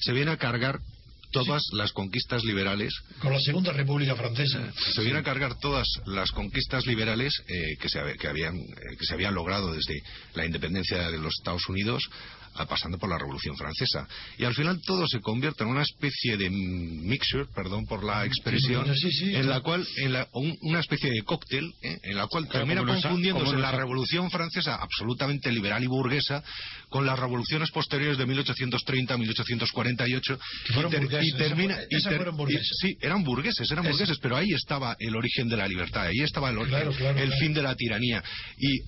[0.00, 0.78] se viene a cargar
[1.30, 4.72] todas las conquistas liberales Con la Segunda República Francesa.
[4.94, 9.06] se viene a cargar todas las conquistas liberales eh, que, se, que habían, eh, que
[9.06, 10.02] se habían logrado desde
[10.34, 12.08] la independencia de los Estados Unidos
[12.68, 14.06] pasando por la Revolución Francesa.
[14.38, 18.84] Y al final todo se convierte en una especie de mixture, perdón por la expresión,
[18.94, 21.98] Sí, sí, en la cual, en la- un- una especie de cóctel, ¿eh?
[22.02, 26.42] en la cual Claro, termina confundiéndose la Revolución Francesa absolutamente liberal y burguesa
[26.88, 32.28] con las revoluciones posteriores de 1830 1848 Que fueron y, ter- y termina y ter-
[32.48, 36.02] y- sí, eran burgueses, eran Es- burgueses, pero ahí estaba el origen de la libertad,
[36.06, 38.22] ahí estaba el, origen, Claro, claro, el fin de la tiranía.
[38.58, 38.80] Y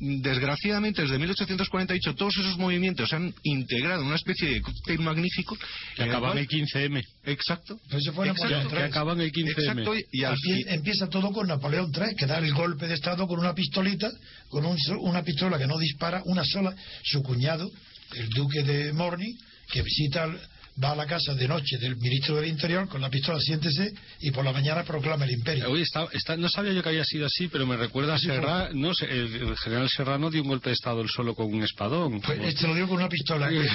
[0.00, 5.56] desgraciadamente desde 1848 todos esos movimientos se han integrado en una especie de cóctel magnífico
[5.96, 7.78] que en el acaban cual- el 15M Exacto.
[7.90, 8.68] Eso fue Exacto.
[8.68, 8.82] Que III.
[8.84, 10.36] acaban el 15M Exacto, y, y al
[10.68, 14.10] empieza todo con Napoleón III, que da el golpe de Estado con una pistolita,
[14.48, 16.74] con un so- una pistola que no dispara, una sola.
[17.04, 17.70] Su cuñado,
[18.16, 19.36] el duque de Morny,
[19.70, 20.40] que visita, al-
[20.82, 24.30] va a la casa de noche del ministro del Interior con la pistola, siéntese, y
[24.30, 25.70] por la mañana proclama el imperio.
[25.70, 28.26] Oye, está, está- no sabía yo que había sido así, pero me recuerda a Así
[28.26, 28.36] fue.
[28.36, 31.62] Serra, no el, el general Serrano dio un golpe de estado él solo con un
[31.64, 32.20] espadón.
[32.20, 33.50] Pues este lo dio con una pistola.
[33.52, 33.68] eh,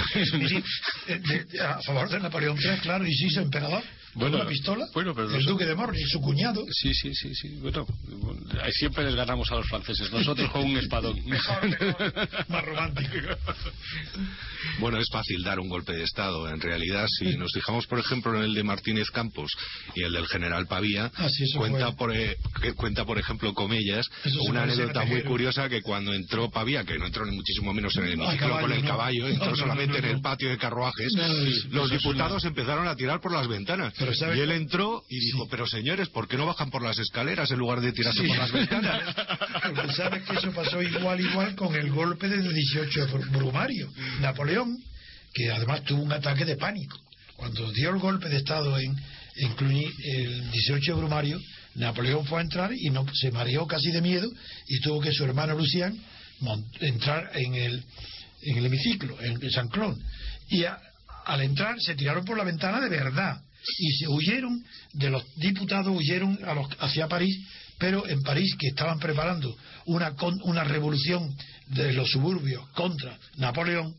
[1.06, 3.82] de- de- a favor de Napoleón III, claro, y se hizo emperador.
[4.14, 4.86] Con Bueno, una pistola.
[4.94, 6.64] bueno, pero el no duque de Morny, su cuñado.
[6.70, 7.48] Sí, sí, sí, sí.
[7.60, 7.84] Bueno,
[8.70, 11.20] siempre les ganamos a los franceses, nosotros con un espadón.
[11.26, 13.10] Mejor, mejor, más romántico.
[14.78, 16.48] Bueno, es fácil dar un golpe de Estado.
[16.48, 19.50] En realidad, si nos fijamos, por ejemplo, en el de Martínez Campos
[19.94, 21.96] y el del general Pavía, Ah, sí, cuenta, fue.
[21.96, 22.36] por, eh,
[22.76, 27.06] cuenta, por ejemplo, Comellas, Eso una anécdota muy curiosa que cuando entró Pavía, que no
[27.06, 28.88] entró ni muchísimo menos en el A hemiciclo caballo, con el no.
[28.88, 31.12] caballo, entró no, solamente no, en el patio de carruajes,
[31.70, 33.92] los diputados empezaron a tirar por las ventanas.
[33.98, 35.48] Pero ¿sabe y él entró y dijo, Sí.
[35.50, 38.52] pero señores, ¿por qué no bajan por las escaleras en lugar de tirarse por las
[38.52, 39.14] ventanas?
[39.74, 43.88] Porque sabes que eso pasó igual, igual con el golpe del 18 de Bru- Brumario.
[44.20, 44.76] Napoleón,
[45.34, 46.98] que además tuvo un ataque de pánico.
[47.36, 48.96] Cuando dio el golpe de Estado en,
[49.56, 51.40] Cluny, el 18 de Brumario,
[51.74, 54.30] Napoleón fue a entrar y no, se mareó casi de miedo
[54.68, 55.98] y tuvo que su hermano Lucián
[56.80, 57.84] entrar en el,
[58.42, 60.00] en el hemiciclo, en San Clon.
[60.50, 63.42] Y al entrar se tiraron por la ventana de verdad
[63.78, 67.36] y se huyeron de los diputados huyeron a los- hacia París
[67.78, 71.34] pero en París que estaban preparando una una revolución
[71.68, 73.96] de los suburbios contra Napoleón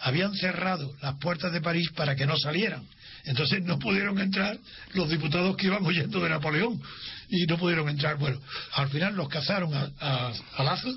[0.00, 2.84] habían cerrado las puertas de París para que no salieran.
[3.24, 4.58] Entonces no pudieron entrar
[4.94, 6.80] los diputados que iban huyendo de Napoleón.
[7.28, 8.16] Y no pudieron entrar.
[8.16, 8.40] Bueno,
[8.72, 10.88] al final los cazaron a, a, Lazo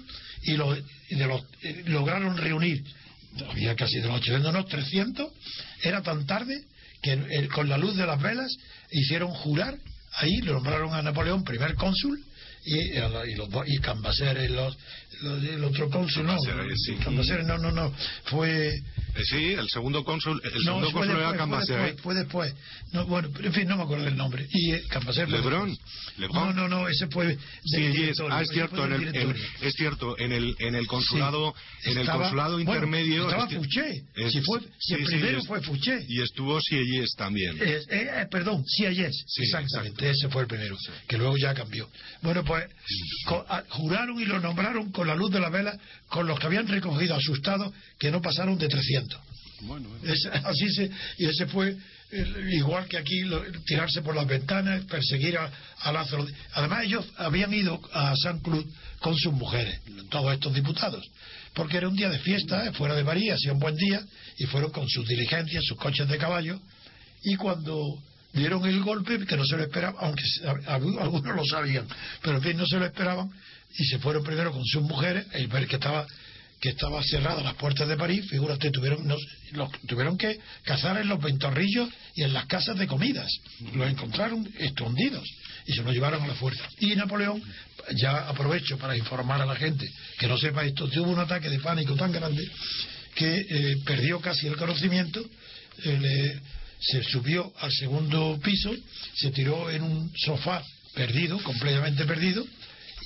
[0.43, 2.83] y, eh, lograron reunir,
[3.49, 5.29] había casi de los 800, no, 300,
[5.83, 6.63] era tan tarde
[7.01, 8.49] que eh, con la luz de las velas
[8.91, 9.77] hicieron jurar,
[10.13, 12.23] ahí le nombraron a Napoleón primer cónsul
[12.65, 14.77] y, y los y Cambaceres, los,
[15.21, 16.95] los- el otro cónsul, no, sí.
[17.03, 17.93] Cambaceres, no, no, no,
[18.25, 18.73] fue
[19.13, 21.83] Eh, sí, el segundo cónsul, el no, segundo cónsul era Cambaceres.
[21.95, 22.53] después, fue después.
[22.93, 24.47] No, bueno, en fin, no me acuerdo del nombre.
[24.49, 25.77] Y eh, Cambaceres Lebrón.
[26.17, 26.55] Lebrón.
[26.55, 30.17] No, no, no, ese fue Sí, directorio, Ah, es cierto, en el, en- es cierto,
[30.17, 31.89] en el, en el consulado, Sí.
[31.89, 33.25] en el Estaba- consulado bueno, intermedio.
[33.25, 34.03] estaba este- Fouché.
[34.15, 36.05] es- Si fue- si el primero es- fue Fouché.
[36.07, 37.57] Y estuvo Sieyes también.
[37.61, 38.63] Eh, eh, perdón.
[38.65, 41.89] Sí, Exactamente, ese fue el primero, que luego ya cambió.
[42.21, 42.65] Bueno, pues
[43.69, 45.77] juraron y lo nombraron con la luz de la vela,
[46.09, 49.19] con los que habían recogido asustados, que no pasaron de 300.
[49.61, 50.11] Bueno, bueno.
[50.13, 51.77] Es- así se, y ese fue
[52.11, 56.25] el- igual que aquí, lo- tirarse por las ventanas, perseguir a, a Lázaro.
[56.53, 58.65] Además, ellos habían ido a San Cruz
[58.99, 61.05] con sus mujeres, todos estos diputados,
[61.53, 64.01] porque era un día de fiesta, eh, fuera de París, hacía un buen día,
[64.37, 66.59] y fueron con sus diligencias, sus coches de caballo,
[67.23, 68.01] y cuando
[68.33, 70.23] dieron el golpe, que no se lo esperaban, aunque
[70.67, 71.87] algunos lo sabían,
[72.21, 73.29] pero en fin, no se lo esperaban,
[73.77, 76.05] y se fueron primero con sus mujeres, el ver que estaba
[76.59, 79.17] que estaba cerradas las puertas de París, figúrate, tuvieron, no-
[79.53, 83.27] los- tuvieron que cazar en los ventorrillos y en las casas de comidas.
[83.73, 85.27] Los encontraron escondidos
[85.65, 86.63] y se los llevaron a la fuerza.
[86.77, 87.41] Y Napoleón,
[87.95, 89.89] ya aprovecho para informar a la gente
[90.19, 92.47] que no sepa esto, tuvo un ataque de pánico tan grande
[93.15, 95.19] que eh, perdió casi el conocimiento,
[95.83, 96.39] eh,
[96.81, 98.71] se subió al segundo piso,
[99.15, 100.63] se tiró en un sofá
[100.93, 102.45] perdido, completamente perdido,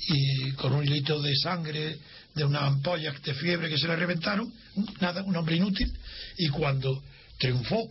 [0.08, 1.98] y con un hilito de sangre
[2.34, 4.52] de unas ampollas de fiebre que se le reventaron,
[5.00, 5.92] nada, un hombre inútil,
[6.38, 7.02] y cuando
[7.38, 7.88] triunfó,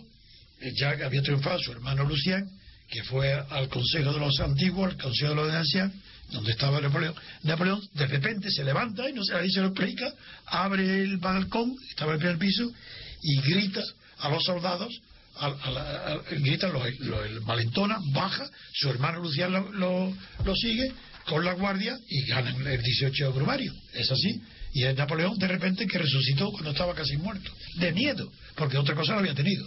[0.62, 2.50] eh, ya había triunfado su hermano Lucien,
[2.90, 5.94] que fue al Consejo de los Antiguos, al Consejo de los Ancianos,
[6.32, 10.12] donde estaba Napoleón, Napoleón de repente se levanta y no sé, ahí se lo explica,
[10.46, 12.72] abre el balcón, estaba en el primer piso,
[13.22, 13.84] y grita
[14.20, 14.92] a los soldados,
[15.38, 15.82] a, a la-
[16.14, 20.92] a- grita, lo, lo- el valentona, baja, su hermano Lucián lo, lo- lo sigue
[21.28, 23.74] con la guardia y ganan el 18 de Brumario.
[23.94, 24.42] Es así.
[24.74, 27.50] Y es Napoleón de repente que resucitó cuando estaba casi muerto.
[27.76, 29.66] De miedo, porque otra cosa no había tenido.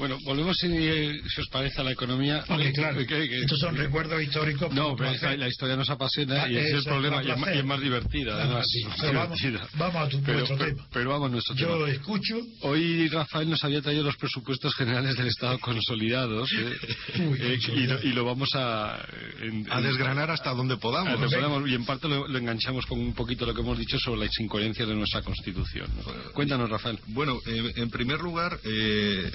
[0.00, 2.42] Bueno, volvemos, si, eh, si os parece, a la economía.
[2.48, 4.72] Porque, claro, Que- que- estos son recuerdos históricos.
[4.72, 5.30] No, pero placer.
[5.32, 7.80] la, la historia nos apasiona Ah, y es el problema, y es, y es más
[7.80, 8.66] divertida, Ah, además.
[8.66, 8.84] sí.
[8.84, 9.68] Más Pero vamos- divertida.
[9.78, 10.88] vamos a tu- pero, nuestro pero- tema.
[10.92, 11.90] pero vamos a nuestro Yo tema.
[11.90, 12.40] escucho.
[12.62, 16.76] Hoy Rafael nos había traído los presupuestos generales del Estado consolidados eh,
[17.30, 19.06] Uy, eh, y, lo, y lo vamos a,
[19.42, 21.20] en- A en- desgranar hasta donde podamos.
[21.20, 23.98] lo podemos- y en parte lo, lo enganchamos con un poquito lo que hemos dicho
[23.98, 25.88] sobre las incoherencias de nuestra Constitución.
[25.96, 26.32] ¿no?
[26.32, 26.98] Cuéntanos, Rafael.
[27.08, 29.30] Bueno, eh, en primer lugar, eh,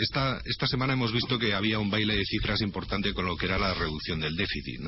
[0.00, 3.58] esta, semana hemos visto que había un baile de cifras importante con lo que era
[3.58, 4.80] la reducción del déficit.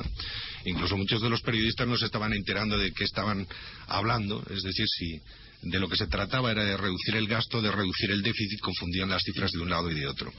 [0.65, 3.47] Incluso muchos de los periodistas no se estaban enterando de qué estaban
[3.87, 5.21] hablando, es decir, si
[5.63, 9.09] de lo que se trataba era de reducir el gasto, de reducir el déficit, confundían
[9.09, 10.33] las cifras de un lado y de otro.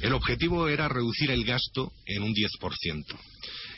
[0.00, 3.04] El objetivo era reducir el gasto en un 10%.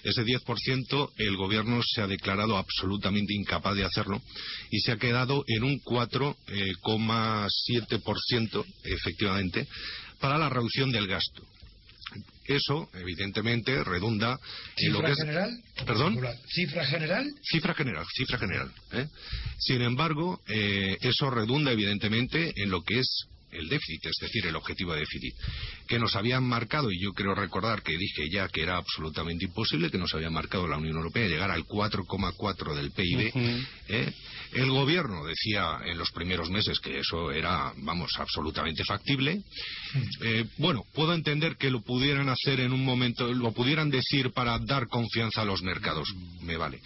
[0.05, 4.23] Ese 10% el gobierno se ha declarado absolutamente incapaz de hacerlo
[4.71, 9.67] y se ha quedado en un 4,7% efectivamente
[10.21, 11.43] para la reducción del gasto.
[12.47, 14.39] Eso, evidentemente, redunda
[14.79, 15.19] en lo ¿Cifra que es...
[15.19, 15.51] general?
[15.85, 16.19] ¿Perdón?
[16.49, 17.27] ¿Cifra general?
[17.43, 18.73] Cifra general, cifra general.
[18.93, 19.07] ¿eh?
[19.59, 24.57] Sin embargo, eh, eso redunda evidentemente en lo que es el déficit, es decir, el
[24.57, 25.35] objetivo de déficit,
[25.87, 29.91] que nos habían marcado, y yo creo recordar que dije ya que era absolutamente imposible,
[29.91, 33.33] que nos había marcado la Unión Europea llegar al 4,4 del PIB.
[33.89, 34.13] ¿eh?
[34.53, 39.43] El gobierno decía en los primeros meses que eso era, vamos, absolutamente factible.
[40.23, 44.59] Eh, bueno, puedo entender que lo pudieran hacer en un momento, lo pudieran decir para
[44.59, 46.09] dar confianza a los mercados,
[46.43, 46.81] me vale.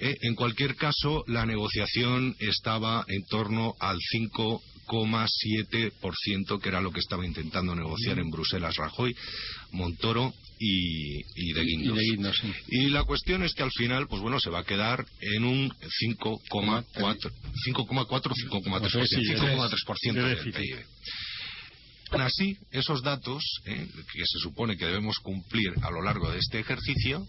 [0.00, 3.98] Eh, en cualquier caso, la negociación estaba en torno al
[4.90, 9.14] 5,7%, que era lo que estaba intentando negociar en Bruselas Rajoy,
[9.72, 11.96] Montoro y, y de Guindos.
[11.96, 12.52] Y de Guindos, sí.
[12.68, 15.70] Y la cuestión es que al final, pues bueno, se va a quedar en un
[15.70, 17.30] 5,4, 5,4
[17.68, 20.52] 5,3%, Sí, de 5,3% del.
[20.52, 20.84] PIB.
[22.12, 26.58] Así, esos datos, eh, que se supone que debemos cumplir a lo largo de este
[26.58, 27.24] ejercicio,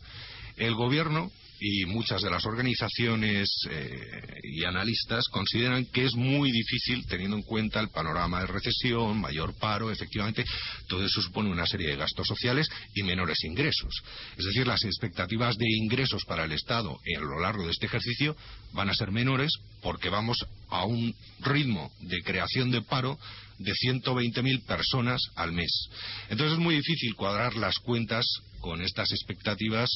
[0.58, 1.32] el gobierno
[1.64, 7.44] y muchas de las organizaciones eh, y analistas consideran que es muy difícil teniendo en
[7.44, 10.44] cuenta el panorama de recesión, mayor paro, efectivamente,
[10.88, 13.94] todo eso supone una serie de gastos sociales y menores ingresos.
[14.38, 18.36] Es decir, las expectativas de ingresos para el Estado a lo largo de este ejercicio
[18.74, 19.52] van a ser menores
[19.84, 23.20] porque vamos a un ritmo de creación de paro
[23.60, 25.90] de 120.000 personas al mes.
[26.30, 28.26] Entonces es muy difícil cuadrar las cuentas
[28.62, 29.90] con estas expectativas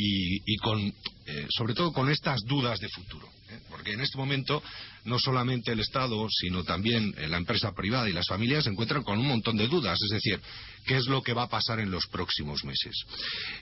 [0.00, 3.28] y, con, eh, sobre todo con estas dudas de futuro.
[3.50, 3.58] ¿eh?
[3.68, 4.62] Porque en este momento
[5.04, 9.18] no solamente el Estado, sino también la empresa privada y las familias se encuentran con
[9.18, 9.98] un montón de dudas.
[10.00, 10.40] Es decir,
[10.86, 12.94] ¿qué es lo que va a pasar en los próximos meses?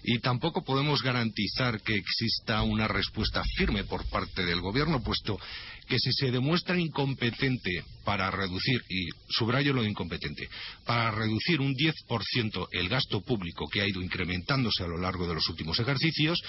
[0.02, 5.38] Y tampoco podemos garantizar que exista una respuesta firme por parte del Gobierno, puesto
[5.86, 10.48] que si se demuestra incompetente para reducir, y subrayo lo de incompetente,
[10.84, 15.34] para reducir un 10% el gasto público que ha ido incrementándose a lo largo de
[15.34, 16.40] los últimos ejercicios,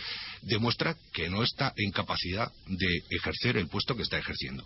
[0.41, 4.65] demuestra que no está en capacidad de ejercer el puesto que está ejerciendo.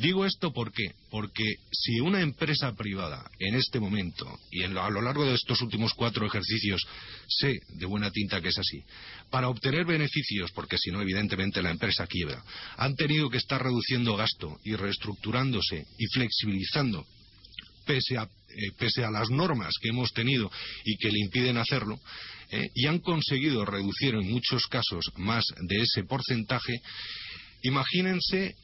[0.00, 0.92] Digo esto ¿por qué?
[1.10, 5.92] porque si una empresa privada en este momento y a lo largo de estos últimos
[5.92, 6.80] cuatro ejercicios
[7.28, 8.82] sé de buena tinta que es así,
[9.28, 12.42] para obtener beneficios, porque si no evidentemente la empresa quiebra,
[12.78, 17.04] han tenido que estar reduciendo gasto y reestructurándose y flexibilizando
[17.84, 20.50] pese a, eh, las normas que hemos tenido
[20.84, 22.00] y que le impiden hacerlo,
[22.50, 26.80] eh, y han conseguido reducir en muchos casos más de ese porcentaje,
[27.62, 28.54] imagínense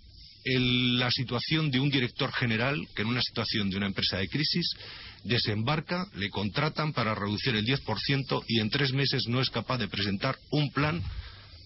[0.46, 4.76] la situación de un director general que en una situación de una empresa de crisis
[5.24, 9.88] desembarca, le contratan para reducir el 10% y en tres meses no es capaz de
[9.88, 11.02] presentar un plan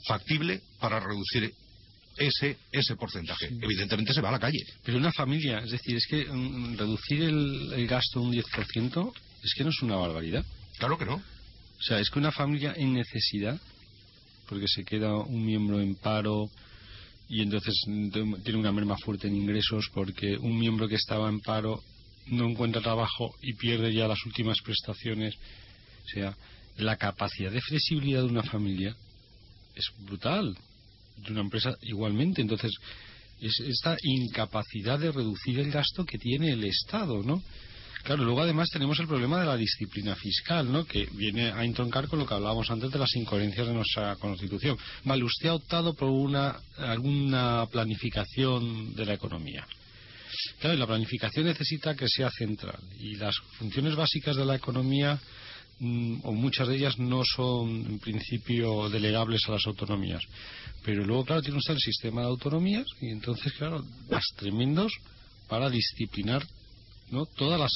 [0.06, 1.52] factible para reducir
[2.16, 3.48] ese, ese porcentaje.
[3.60, 4.64] Evidentemente se va a la calle.
[4.84, 9.12] Pero una familia, es decir, es que mm, reducir el, el gasto un 10%
[9.42, 10.44] es que no es una barbaridad.
[10.78, 11.14] Claro que no.
[11.14, 13.58] O sea, es que una familia en necesidad,
[14.48, 16.50] porque se queda un miembro en paro,
[17.30, 17.74] y entonces
[18.42, 21.80] tiene una merma fuerte en ingresos porque un miembro que estaba en paro
[22.26, 25.36] no encuentra trabajo y pierde ya las últimas prestaciones.
[25.36, 26.36] O sea,
[26.76, 28.96] la capacidad de flexibilidad de una familia
[29.76, 30.56] es brutal.
[31.18, 32.42] De una empresa igualmente.
[32.42, 32.72] Entonces,
[33.40, 37.40] es esta incapacidad de reducir el gasto que tiene el Estado, ¿no?
[38.02, 40.84] Claro, luego además tenemos el problema de la disciplina fiscal, ¿no?
[40.84, 44.76] Que viene a entroncar con lo que hablábamos antes de las incoherencias de nuestra Constitución.
[45.04, 49.66] Vale, usted ha optado por una, alguna planificación de la economía.
[50.60, 52.78] Claro, y la planificación necesita que sea central.
[52.98, 55.18] Y las funciones básicas de la economía,
[55.78, 60.22] mm, o muchas de ellas, no son en principio delegables a las autonomías.
[60.84, 64.92] Pero luego, claro, tiene usted el sistema de autonomías y entonces, claro, más tremendos
[65.48, 66.42] para disciplinar
[67.10, 67.26] ¿no?
[67.26, 67.72] Todas las,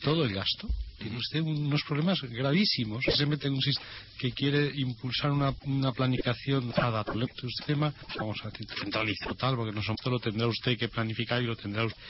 [0.00, 0.68] todo el gasto.
[0.98, 3.04] Tiene usted unos problemas gravísimos.
[3.04, 3.86] Se mete en un sistema
[4.18, 7.04] que quiere impulsar una, una planificación cada
[7.48, 11.84] sistema, vamos a centralizar total, porque no lo tendrá usted que planificar y lo tendrá
[11.84, 12.00] usted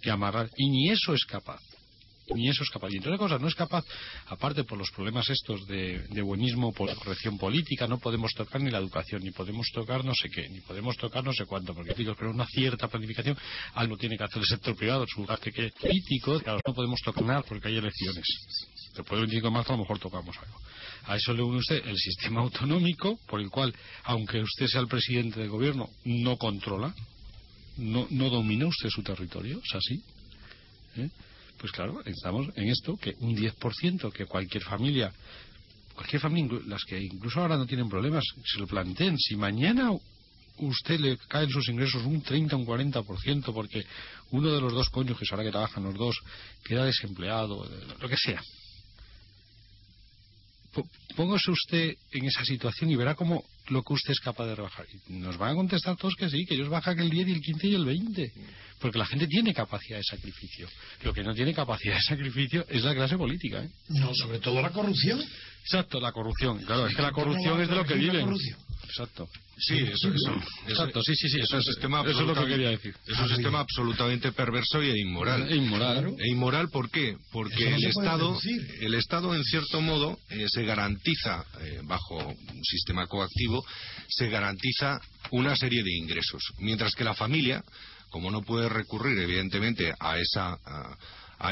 [0.00, 0.48] que amarrar.
[0.56, 1.60] Y ni eso es capaz
[2.34, 2.90] ni eso es capaz.
[2.90, 3.84] Y entre otras cosas, no es capaz,
[4.26, 8.70] aparte por los problemas estos de, buenismo, por la corrección política, no podemos tocar ni
[8.70, 11.94] la educación, ni podemos tocar no sé qué, ni podemos tocar no sé cuánto, porque
[11.94, 13.36] digo, pero una cierta planificación
[13.74, 17.24] algo tiene que hacer el sector privado, su lugar que político, claro, no podemos tocar
[17.24, 18.24] nada porque hay elecciones.
[18.96, 20.58] Después del 25 de marzo a lo mejor tocamos algo.
[21.04, 24.88] A eso le une usted el sistema autonómico, por el cual, aunque usted sea el
[24.88, 26.94] presidente del gobierno, no controla,
[27.76, 30.02] no, no domina usted su territorio, es así.
[30.96, 31.10] ¿Eh?
[31.66, 35.12] Pues claro, estamos en esto, que un 10% que cualquier familia,
[35.96, 39.18] cualquier familia, las que incluso ahora no tienen problemas, se lo planteen.
[39.18, 39.90] Si mañana
[40.58, 43.84] usted le caen sus ingresos un 30 un 40% porque
[44.30, 46.16] uno de los dos cónyuges, ahora que trabajan los dos,
[46.62, 47.68] queda desempleado,
[48.00, 48.40] lo que sea.
[51.16, 54.86] Póngase usted en esa situación y verá cómo lo que usted es capaz de rebajar.
[55.08, 57.40] Y nos van a contestar todos que sí, que ellos bajan el 10 y el
[57.40, 58.32] 15 y el 20.
[58.80, 60.68] Porque la gente tiene capacidad de sacrificio.
[61.02, 63.62] Lo que no tiene capacidad de sacrificio es la clase política.
[63.62, 63.70] ¿eh?
[63.88, 65.22] No, sobre todo la corrupción.
[65.62, 66.58] Exacto, la corrupción.
[66.58, 68.28] Claro, es que la corrupción es de lo que viven.
[68.84, 69.28] Exacto.
[69.58, 70.34] Sí, eso, eso,
[70.68, 71.40] Exacto, sí, sí, sí.
[71.40, 72.94] Es un sistema eso es lo que quería decir.
[73.06, 75.50] Es un sistema absolutamente perverso e inmoral.
[75.50, 76.14] E inmoral.
[76.18, 77.16] E inmoral, ¿por qué?
[77.32, 78.38] Porque el Estado,
[78.80, 83.64] el Estado, en cierto modo, eh, se garantiza, eh, bajo un sistema coactivo,
[84.08, 86.42] se garantiza una serie de ingresos.
[86.58, 87.64] Mientras que la familia,
[88.10, 90.96] como no puede recurrir, evidentemente, a esa a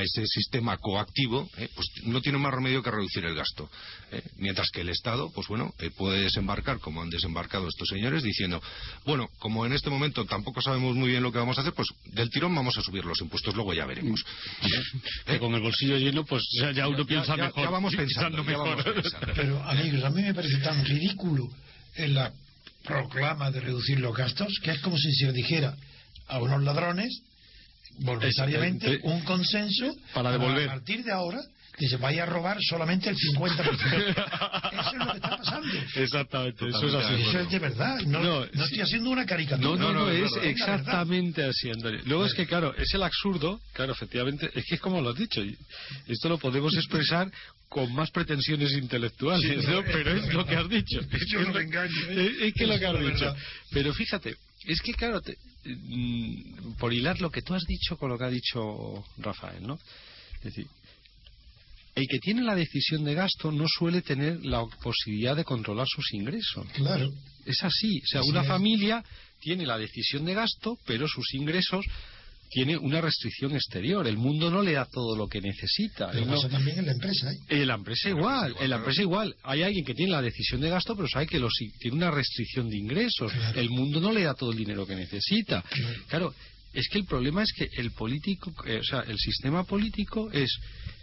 [0.03, 3.71] ese sistema coactivo, eh, pues no tiene más remedio que reducir el gasto.
[4.13, 4.23] Eh.
[4.37, 8.63] mientras que el Estado, pues bueno, eh, puede desembarcar, como han desembarcado estos señores, diciendo,
[9.05, 11.89] bueno, como en este momento tampoco sabemos muy bien lo que vamos a hacer, pues
[12.13, 14.25] del tirón vamos a subir los impuestos, luego ya veremos.
[15.27, 16.43] Que con el bolsillo lleno, pues
[16.75, 17.65] ya, uno piensa mejor.
[17.65, 18.45] Ya vamos pensando,
[19.35, 21.49] Pero, amigos, a mí me parece tan ridículo
[21.97, 22.33] en la
[22.85, 25.75] proclama de reducir los gastos, que es como si se dijera
[26.29, 27.23] a unos ladrones
[27.99, 30.69] voluntariamente un consenso Para devolver.
[30.69, 31.41] a partir de ahora
[31.77, 33.35] que se vaya a robar solamente el 50%.
[33.35, 35.69] Eso es lo que está pasando.
[35.97, 37.15] Exactamente, eso es así.
[37.15, 37.99] de Eso es de verdad.
[38.07, 38.51] No, No, no, sí.
[38.63, 39.69] estoy haciendo una caricatura.
[39.69, 42.01] No, no, no, es es exactamente así, Antonio.
[42.07, 45.17] Luego es que, claro, es el absurdo, claro, efectivamente, es que es como lo has
[45.17, 45.43] dicho,
[46.07, 47.29] esto lo podemos expresar
[47.69, 49.81] con más pretensiones intelectuales, Sí, ¿no?
[49.81, 51.01] es pero es lo que has dicho.
[51.29, 52.27] Yo no Es me lo- engaño, ¿eh?
[52.37, 53.25] Es, es que lo Eso que has es dicho.
[53.25, 53.37] verdad.
[53.73, 55.37] Pero fíjate, es que, claro, te-
[56.79, 59.79] por hilar lo que tú has dicho con lo que ha dicho Rafael, ¿no?
[60.37, 60.67] Es decir,
[61.95, 66.13] el que tiene la decisión de gasto no suele tener la posibilidad de controlar sus
[66.13, 66.67] ingresos.
[66.75, 67.09] Claro.
[67.47, 68.01] Es así.
[68.03, 68.49] O sea, Así una es.
[68.49, 69.05] familia
[69.41, 71.85] tiene la decisión de gasto, pero sus ingresos
[72.55, 74.07] tiene una restricción exterior.
[74.07, 76.13] El mundo no le da todo lo que necesita.
[76.13, 77.33] Pero no- pasa también en la empresa.
[77.33, 77.39] ¿eh?
[77.49, 79.35] en la empresa igual, igual, en la empresa igual.
[79.43, 82.71] Hay alguien que tiene la decisión de gasto, pero sabe que los, tiene una restricción
[82.71, 83.33] de ingresos.
[83.33, 83.61] Claro.
[83.61, 85.63] El mundo no le da todo el dinero que necesita.
[85.63, 85.99] Claro.
[86.07, 86.35] Claro,
[86.73, 90.57] es que el problema es que el político, eh, o sea, el sistema político es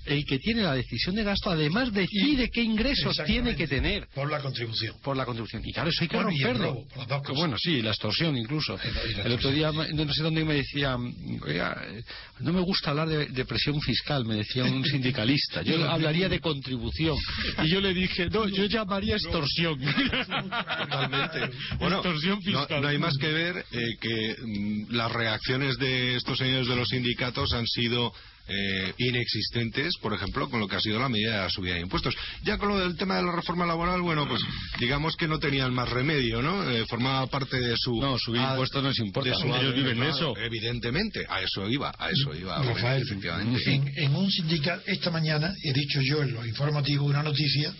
[0.05, 4.29] el que tiene la decisión de gasto, además decide qué ingresos tiene que tener Por
[4.31, 4.95] la contribución.
[5.03, 5.61] por la contribución.
[5.65, 6.63] Y claro, eso hay que Bueno, romperlo.
[6.65, 7.35] robo, por las dos cosas.
[7.37, 8.77] Bueno, sí, la extorsión incluso.
[9.23, 10.97] El otro día, me- no sé dónde me decía,
[11.43, 12.03] oiga, eh,
[12.39, 15.61] no me gusta hablar de, de presión fiscal, me decía un sindicalista.
[15.61, 17.17] Yo hablaría de contribución.
[17.63, 19.79] Y yo le dije, no, yo llamaría extorsión.
[20.41, 21.57] Totalmente.
[21.79, 22.81] Bueno, extorsión no, fiscal.
[22.81, 26.89] no hay más que ver eh, que mm, las reacciones de estos señores de los
[26.89, 28.13] sindicatos han sido
[28.47, 31.81] eh, inexistentes, por ejemplo, con lo que ha sido la medida de la subida de
[31.81, 32.15] impuestos.
[32.43, 34.41] Ya con lo del tema de la reforma laboral, bueno, pues
[34.79, 36.69] digamos que no tenían más remedio, ¿no?
[36.69, 37.99] Eh, formaba parte de su...
[37.99, 40.33] No, subir ah, impuestos no les importa, de su ellos viven eso.
[40.37, 42.61] Evidentemente, a eso iba, a eso iba.
[42.61, 43.73] Rafael, efectivamente.
[43.73, 47.73] en, en un sindicato, esta mañana he dicho yo en los informativos una noticia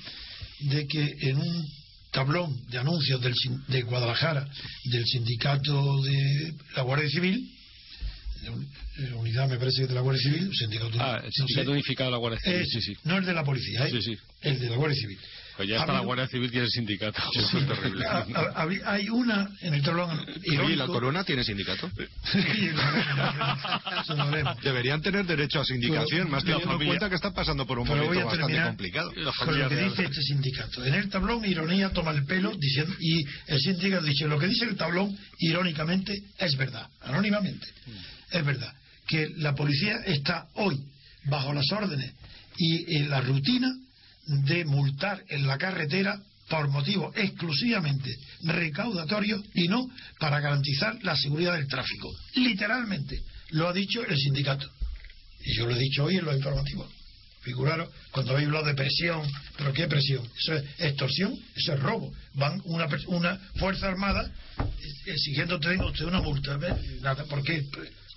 [0.60, 1.66] de que en un
[2.12, 3.34] tablón de anuncios del,
[3.68, 4.48] de Guadalajara
[4.86, 7.50] del sindicato de la Guardia Civil,
[8.42, 11.72] de unidad me parece que de la Guardia Civil, sindicato, Ah, el no sindicato sé,
[11.72, 12.98] unificado de la Guardia Civil, es- sí, sí.
[13.04, 13.92] no el de la policía, ¿eh?
[13.92, 14.18] Sí, sí.
[14.42, 15.18] el de la Guardia Civil.
[15.58, 17.22] Pues ya Ha está la Guardia Civil tiene el sindicato.
[17.36, 18.06] Eso es terrible.
[18.08, 20.78] Ha- ha- habí- hay una en el tablón ¿y irónico.
[20.80, 21.92] la corona tiene sindicato?
[24.16, 24.56] No.
[24.64, 27.88] Deberían tener derecho a sindicación, más La teniendo en cuenta que están pasando por un
[27.88, 29.12] Pero momento bastante terminar complicado.
[29.14, 29.90] Con lo que real.
[29.90, 30.86] dice este sindicato.
[30.86, 34.66] En el tablón, ironía toma el pelo diciendo, y el sindicato dice, lo que dice
[34.66, 37.68] el tablón, irónicamente, es verdad, anónimamente,
[38.32, 38.74] es verdad,
[39.08, 40.84] que la policía está hoy
[41.26, 42.14] bajo las órdenes
[42.58, 43.72] y en la rutina
[44.26, 48.14] de multar en la carretera por motivos exclusivamente
[48.44, 52.12] recaudatorios y no para garantizar la seguridad del tráfico.
[52.36, 53.22] Literalmente,
[53.52, 54.70] lo ha dicho el sindicato.
[55.44, 56.92] Y yo lo he dicho hoy en los informativos.
[57.42, 59.28] Figuraros, cuando habéis hablado de presión,
[59.58, 60.24] ¿pero qué presión?
[60.38, 61.40] ¿Eso es extorsión?
[61.56, 62.14] ¿Eso es robo?
[62.36, 64.32] Van una, una Fuerza Armada
[65.06, 66.58] exigiendo usted una multa.
[66.58, 67.02] ¿ves?
[67.02, 67.66] Nada, ¿Por qué?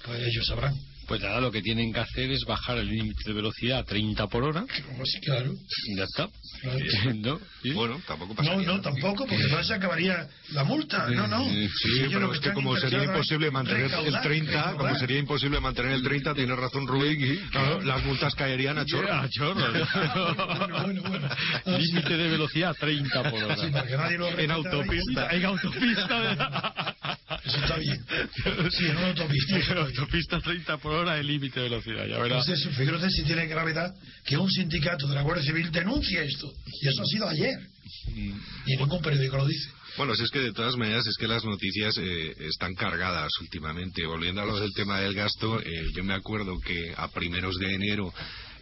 [0.04, 0.74] Pues, pues ellos sabrán.
[1.06, 4.26] Pues nada, lo que tienen que hacer es bajar el límite de velocidad a 30
[4.26, 4.64] por hora.
[4.86, 5.52] Como si, claro.
[5.86, 6.30] y Ya está.
[6.62, 6.78] Claro.
[7.16, 7.40] ¿No?
[7.62, 7.72] ¿Sí?
[7.72, 8.66] Bueno, tampoco No, pasaría.
[8.66, 11.06] no, tampoco, porque entonces se acabaría la multa.
[11.10, 11.44] No, no.
[11.44, 14.98] Sí, Sí, pero es que como sería imposible mantener el recaudar, 30, como recaudar.
[14.98, 19.12] sería imposible mantener el 30, tiene razón Rubén, claro, las multas caerían a chorro.
[19.12, 19.60] A chorro.
[20.58, 21.28] Bueno, bueno, bueno.
[21.78, 23.56] Límite de velocidad 30 por hora.
[23.58, 25.28] Sí, nadie lo en autopista.
[25.32, 27.18] En autopista.
[27.44, 28.04] Eso está bien.
[28.70, 29.58] Sí, en una autopista.
[29.58, 32.06] En autopista 30 por hora el límite de velocidad.
[32.06, 32.48] Ya verás.
[32.48, 36.50] Entonces, fíjate si tiene gravedad que un sindicato de la Guardia Civil denuncie esto.
[36.80, 37.58] Y eso ha sido ayer.
[38.08, 38.32] Y
[38.76, 39.70] ningún periódico lo dice.
[39.96, 44.04] Bueno, si es que de todas maneras es que las noticias eh, están cargadas últimamente.
[44.06, 47.74] Volviendo a lo del tema del gasto, eh, yo me acuerdo que a primeros de
[47.74, 48.12] enero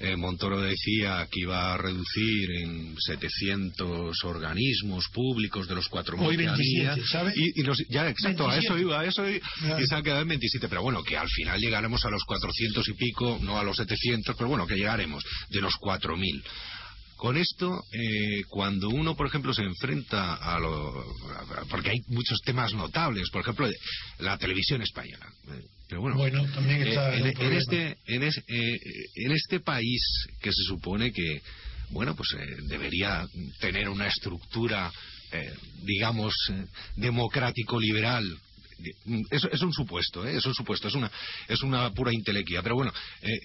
[0.02, 6.36] eh, Montoro decía que iba a reducir en 700 organismos públicos de los 4.000 Hoy
[6.36, 7.06] que 27, había.
[7.06, 7.32] ¿sabe?
[7.36, 8.66] Y, y nos- ya, exacto, a 27.
[8.66, 9.46] eso iba, a eso iba.
[9.62, 9.80] Ya.
[9.80, 10.68] Y se ha quedado en 27.
[10.68, 14.36] Pero bueno, que al final llegaremos a los 400 y pico, no a los 700,
[14.36, 16.42] pero bueno, que llegaremos de los 4.000.
[17.16, 21.04] Con esto, eh, cuando uno, por ejemplo, se enfrenta a lo...
[21.70, 23.68] porque hay muchos temas notables, por ejemplo,
[24.18, 25.26] la televisión española.
[25.92, 28.78] Eh, pero bueno, Bueno, también está eh, en en, este, en, es- eh,
[29.16, 30.00] en este país
[30.40, 31.40] que se supone que,
[31.90, 33.26] bueno, pues eh, debería
[33.60, 34.90] tener una estructura,
[35.32, 35.52] eh,
[35.84, 36.64] digamos, eh,
[36.96, 38.24] democrático-liberal,
[38.78, 40.36] de- es, es un supuesto, ¿eh?
[40.36, 41.10] es un supuesto, es una,
[41.48, 42.62] es una pura intelequia.
[42.62, 43.38] Pero bueno, eh,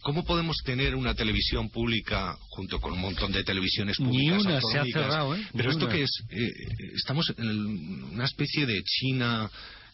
[0.00, 4.60] ¿cómo podemos tener una televisión pública junto con un montón de televisiones Ni públicas una
[4.60, 5.46] se ha cerrado, ¿eh?
[5.52, 5.94] Pero Ni esto una.
[5.94, 9.50] que es, eh, eh, estamos en una especie de China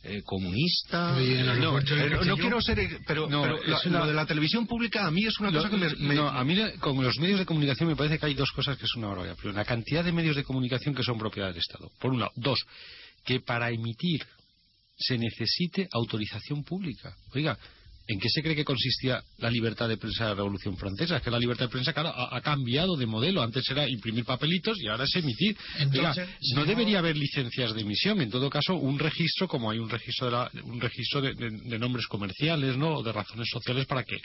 [0.08, 1.12] eh, comunista.
[1.12, 2.38] No, eh, no Castellón.
[2.38, 5.10] quiero ser, eh, pero, No, pero la- es una- lo de la televisión pública a
[5.10, 7.88] mí es una cosa que me, me- no, a mí con los medios de comunicación
[7.88, 9.36] me parece que hay dos cosas que son una barbaridad.
[9.36, 11.90] Primero, la cantidad de medios de comunicación que son propiedad del Estado.
[12.00, 12.32] Por un lado.
[12.36, 12.64] Dos,
[13.24, 14.22] que para emitir
[14.98, 17.14] se necesite autorización pública.
[17.34, 17.58] Oiga,
[18.08, 21.16] ¿En qué se cree que consistía la libertad de prensa de la Revolución Francesa?
[21.16, 23.42] Es que la libertad de prensa, claro, ha, ha cambiado de modelo.
[23.42, 25.56] Antes era imprimir papelitos y ahora es emitir.
[25.78, 28.20] Entonces, no señor- debería haber licencias de emisión.
[28.20, 31.50] En todo caso, un registro, como hay un registro de, la- un registro de, de-
[31.50, 32.98] de nombres comerciales, ¿no?
[32.98, 34.16] O de razones sociales para que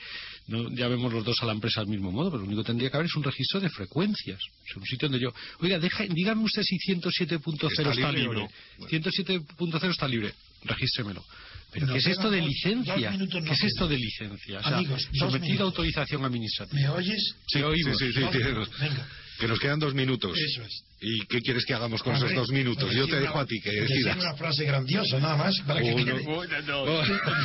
[0.47, 2.29] no llamemos los dos a la empresa al mismo modo.
[2.29, 4.39] Pero lo único que tendría que haber es un registro de frecuencias.
[4.39, 5.34] O sea, un sitio donde yo.
[5.59, 8.39] Oiga, deja, dígame usted si 107.0 está, ¿Está libre libre.
[8.41, 8.47] no?
[8.77, 8.91] Bueno.
[8.91, 10.34] 107.0 está libre.
[10.63, 11.23] Regístremelo.
[11.72, 12.95] Pero ¿qué es esto de licencia?
[12.95, 14.59] ¿Qué es esto de licencia?
[14.59, 16.82] O sea, Amigos, a autorización administrativa.
[16.82, 17.36] ¿Me oyes?
[17.47, 17.97] Sí, oímos.
[17.97, 19.07] sí, sí, minutos, Venga.
[19.39, 20.38] Que nos quedan dos minutos.
[20.38, 20.84] Eso es.
[21.03, 22.93] ¿Y qué quieres que hagamos con esos Hombre, dos minutos?
[22.93, 24.17] Yo te dejo una- a ti que decidas.
[24.17, 26.23] una frase grandiosa, nada más, para que Oh, quede.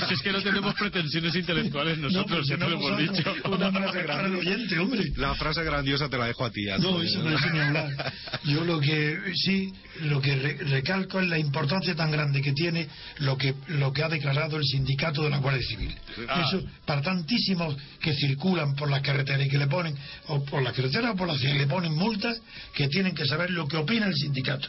[0.09, 3.34] Si es que no tenemos pretensiones intelectuales nosotros, ya te lo hemos dicho.
[3.48, 5.04] Una frase el oyente, hombre.
[5.16, 6.64] La frase grandiosa te la dejo a ti.
[6.66, 7.02] No, Antonio.
[7.02, 8.12] eso no es ni hablar.
[8.44, 12.86] Yo lo que sí, lo que re- recalco es la importancia tan grande que tiene
[13.20, 15.94] lo que lo que ha declarado el sindicato de la Guardia Civil.
[16.28, 16.44] Ah.
[16.46, 19.96] Eso para tantísimos que circulan por las carreteras y que le ponen
[20.26, 22.38] o por las carreteras o por las que le ponen multas,
[22.74, 24.68] que tienen que saber lo que opina el sindicato.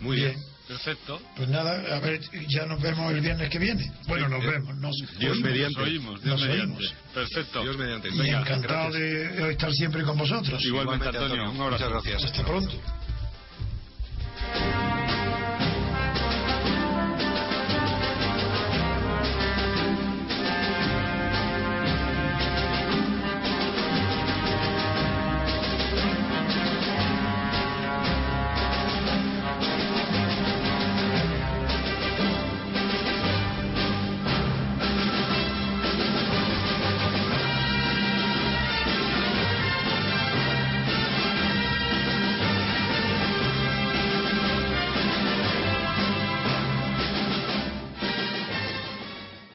[0.00, 0.36] Muy bien.
[0.66, 1.20] Perfecto.
[1.36, 3.92] Pues nada, a ver, ya nos vemos el viernes que viene.
[4.06, 4.74] Bueno, nos vemos.
[4.76, 5.40] Nos, Dios oímos.
[5.50, 5.78] mediante.
[5.80, 6.76] Nos oímos, Dios Nos mediante.
[6.76, 6.94] oímos.
[7.12, 7.62] Perfecto.
[7.62, 8.08] Dios mediante.
[8.08, 9.36] Y Venga, encantado gracias.
[9.36, 10.64] de estar siempre con vosotros.
[10.64, 11.50] Igualmente, Antonio.
[11.50, 11.70] Un abrazo.
[11.70, 12.24] Muchas gracias.
[12.24, 12.80] Hasta pronto.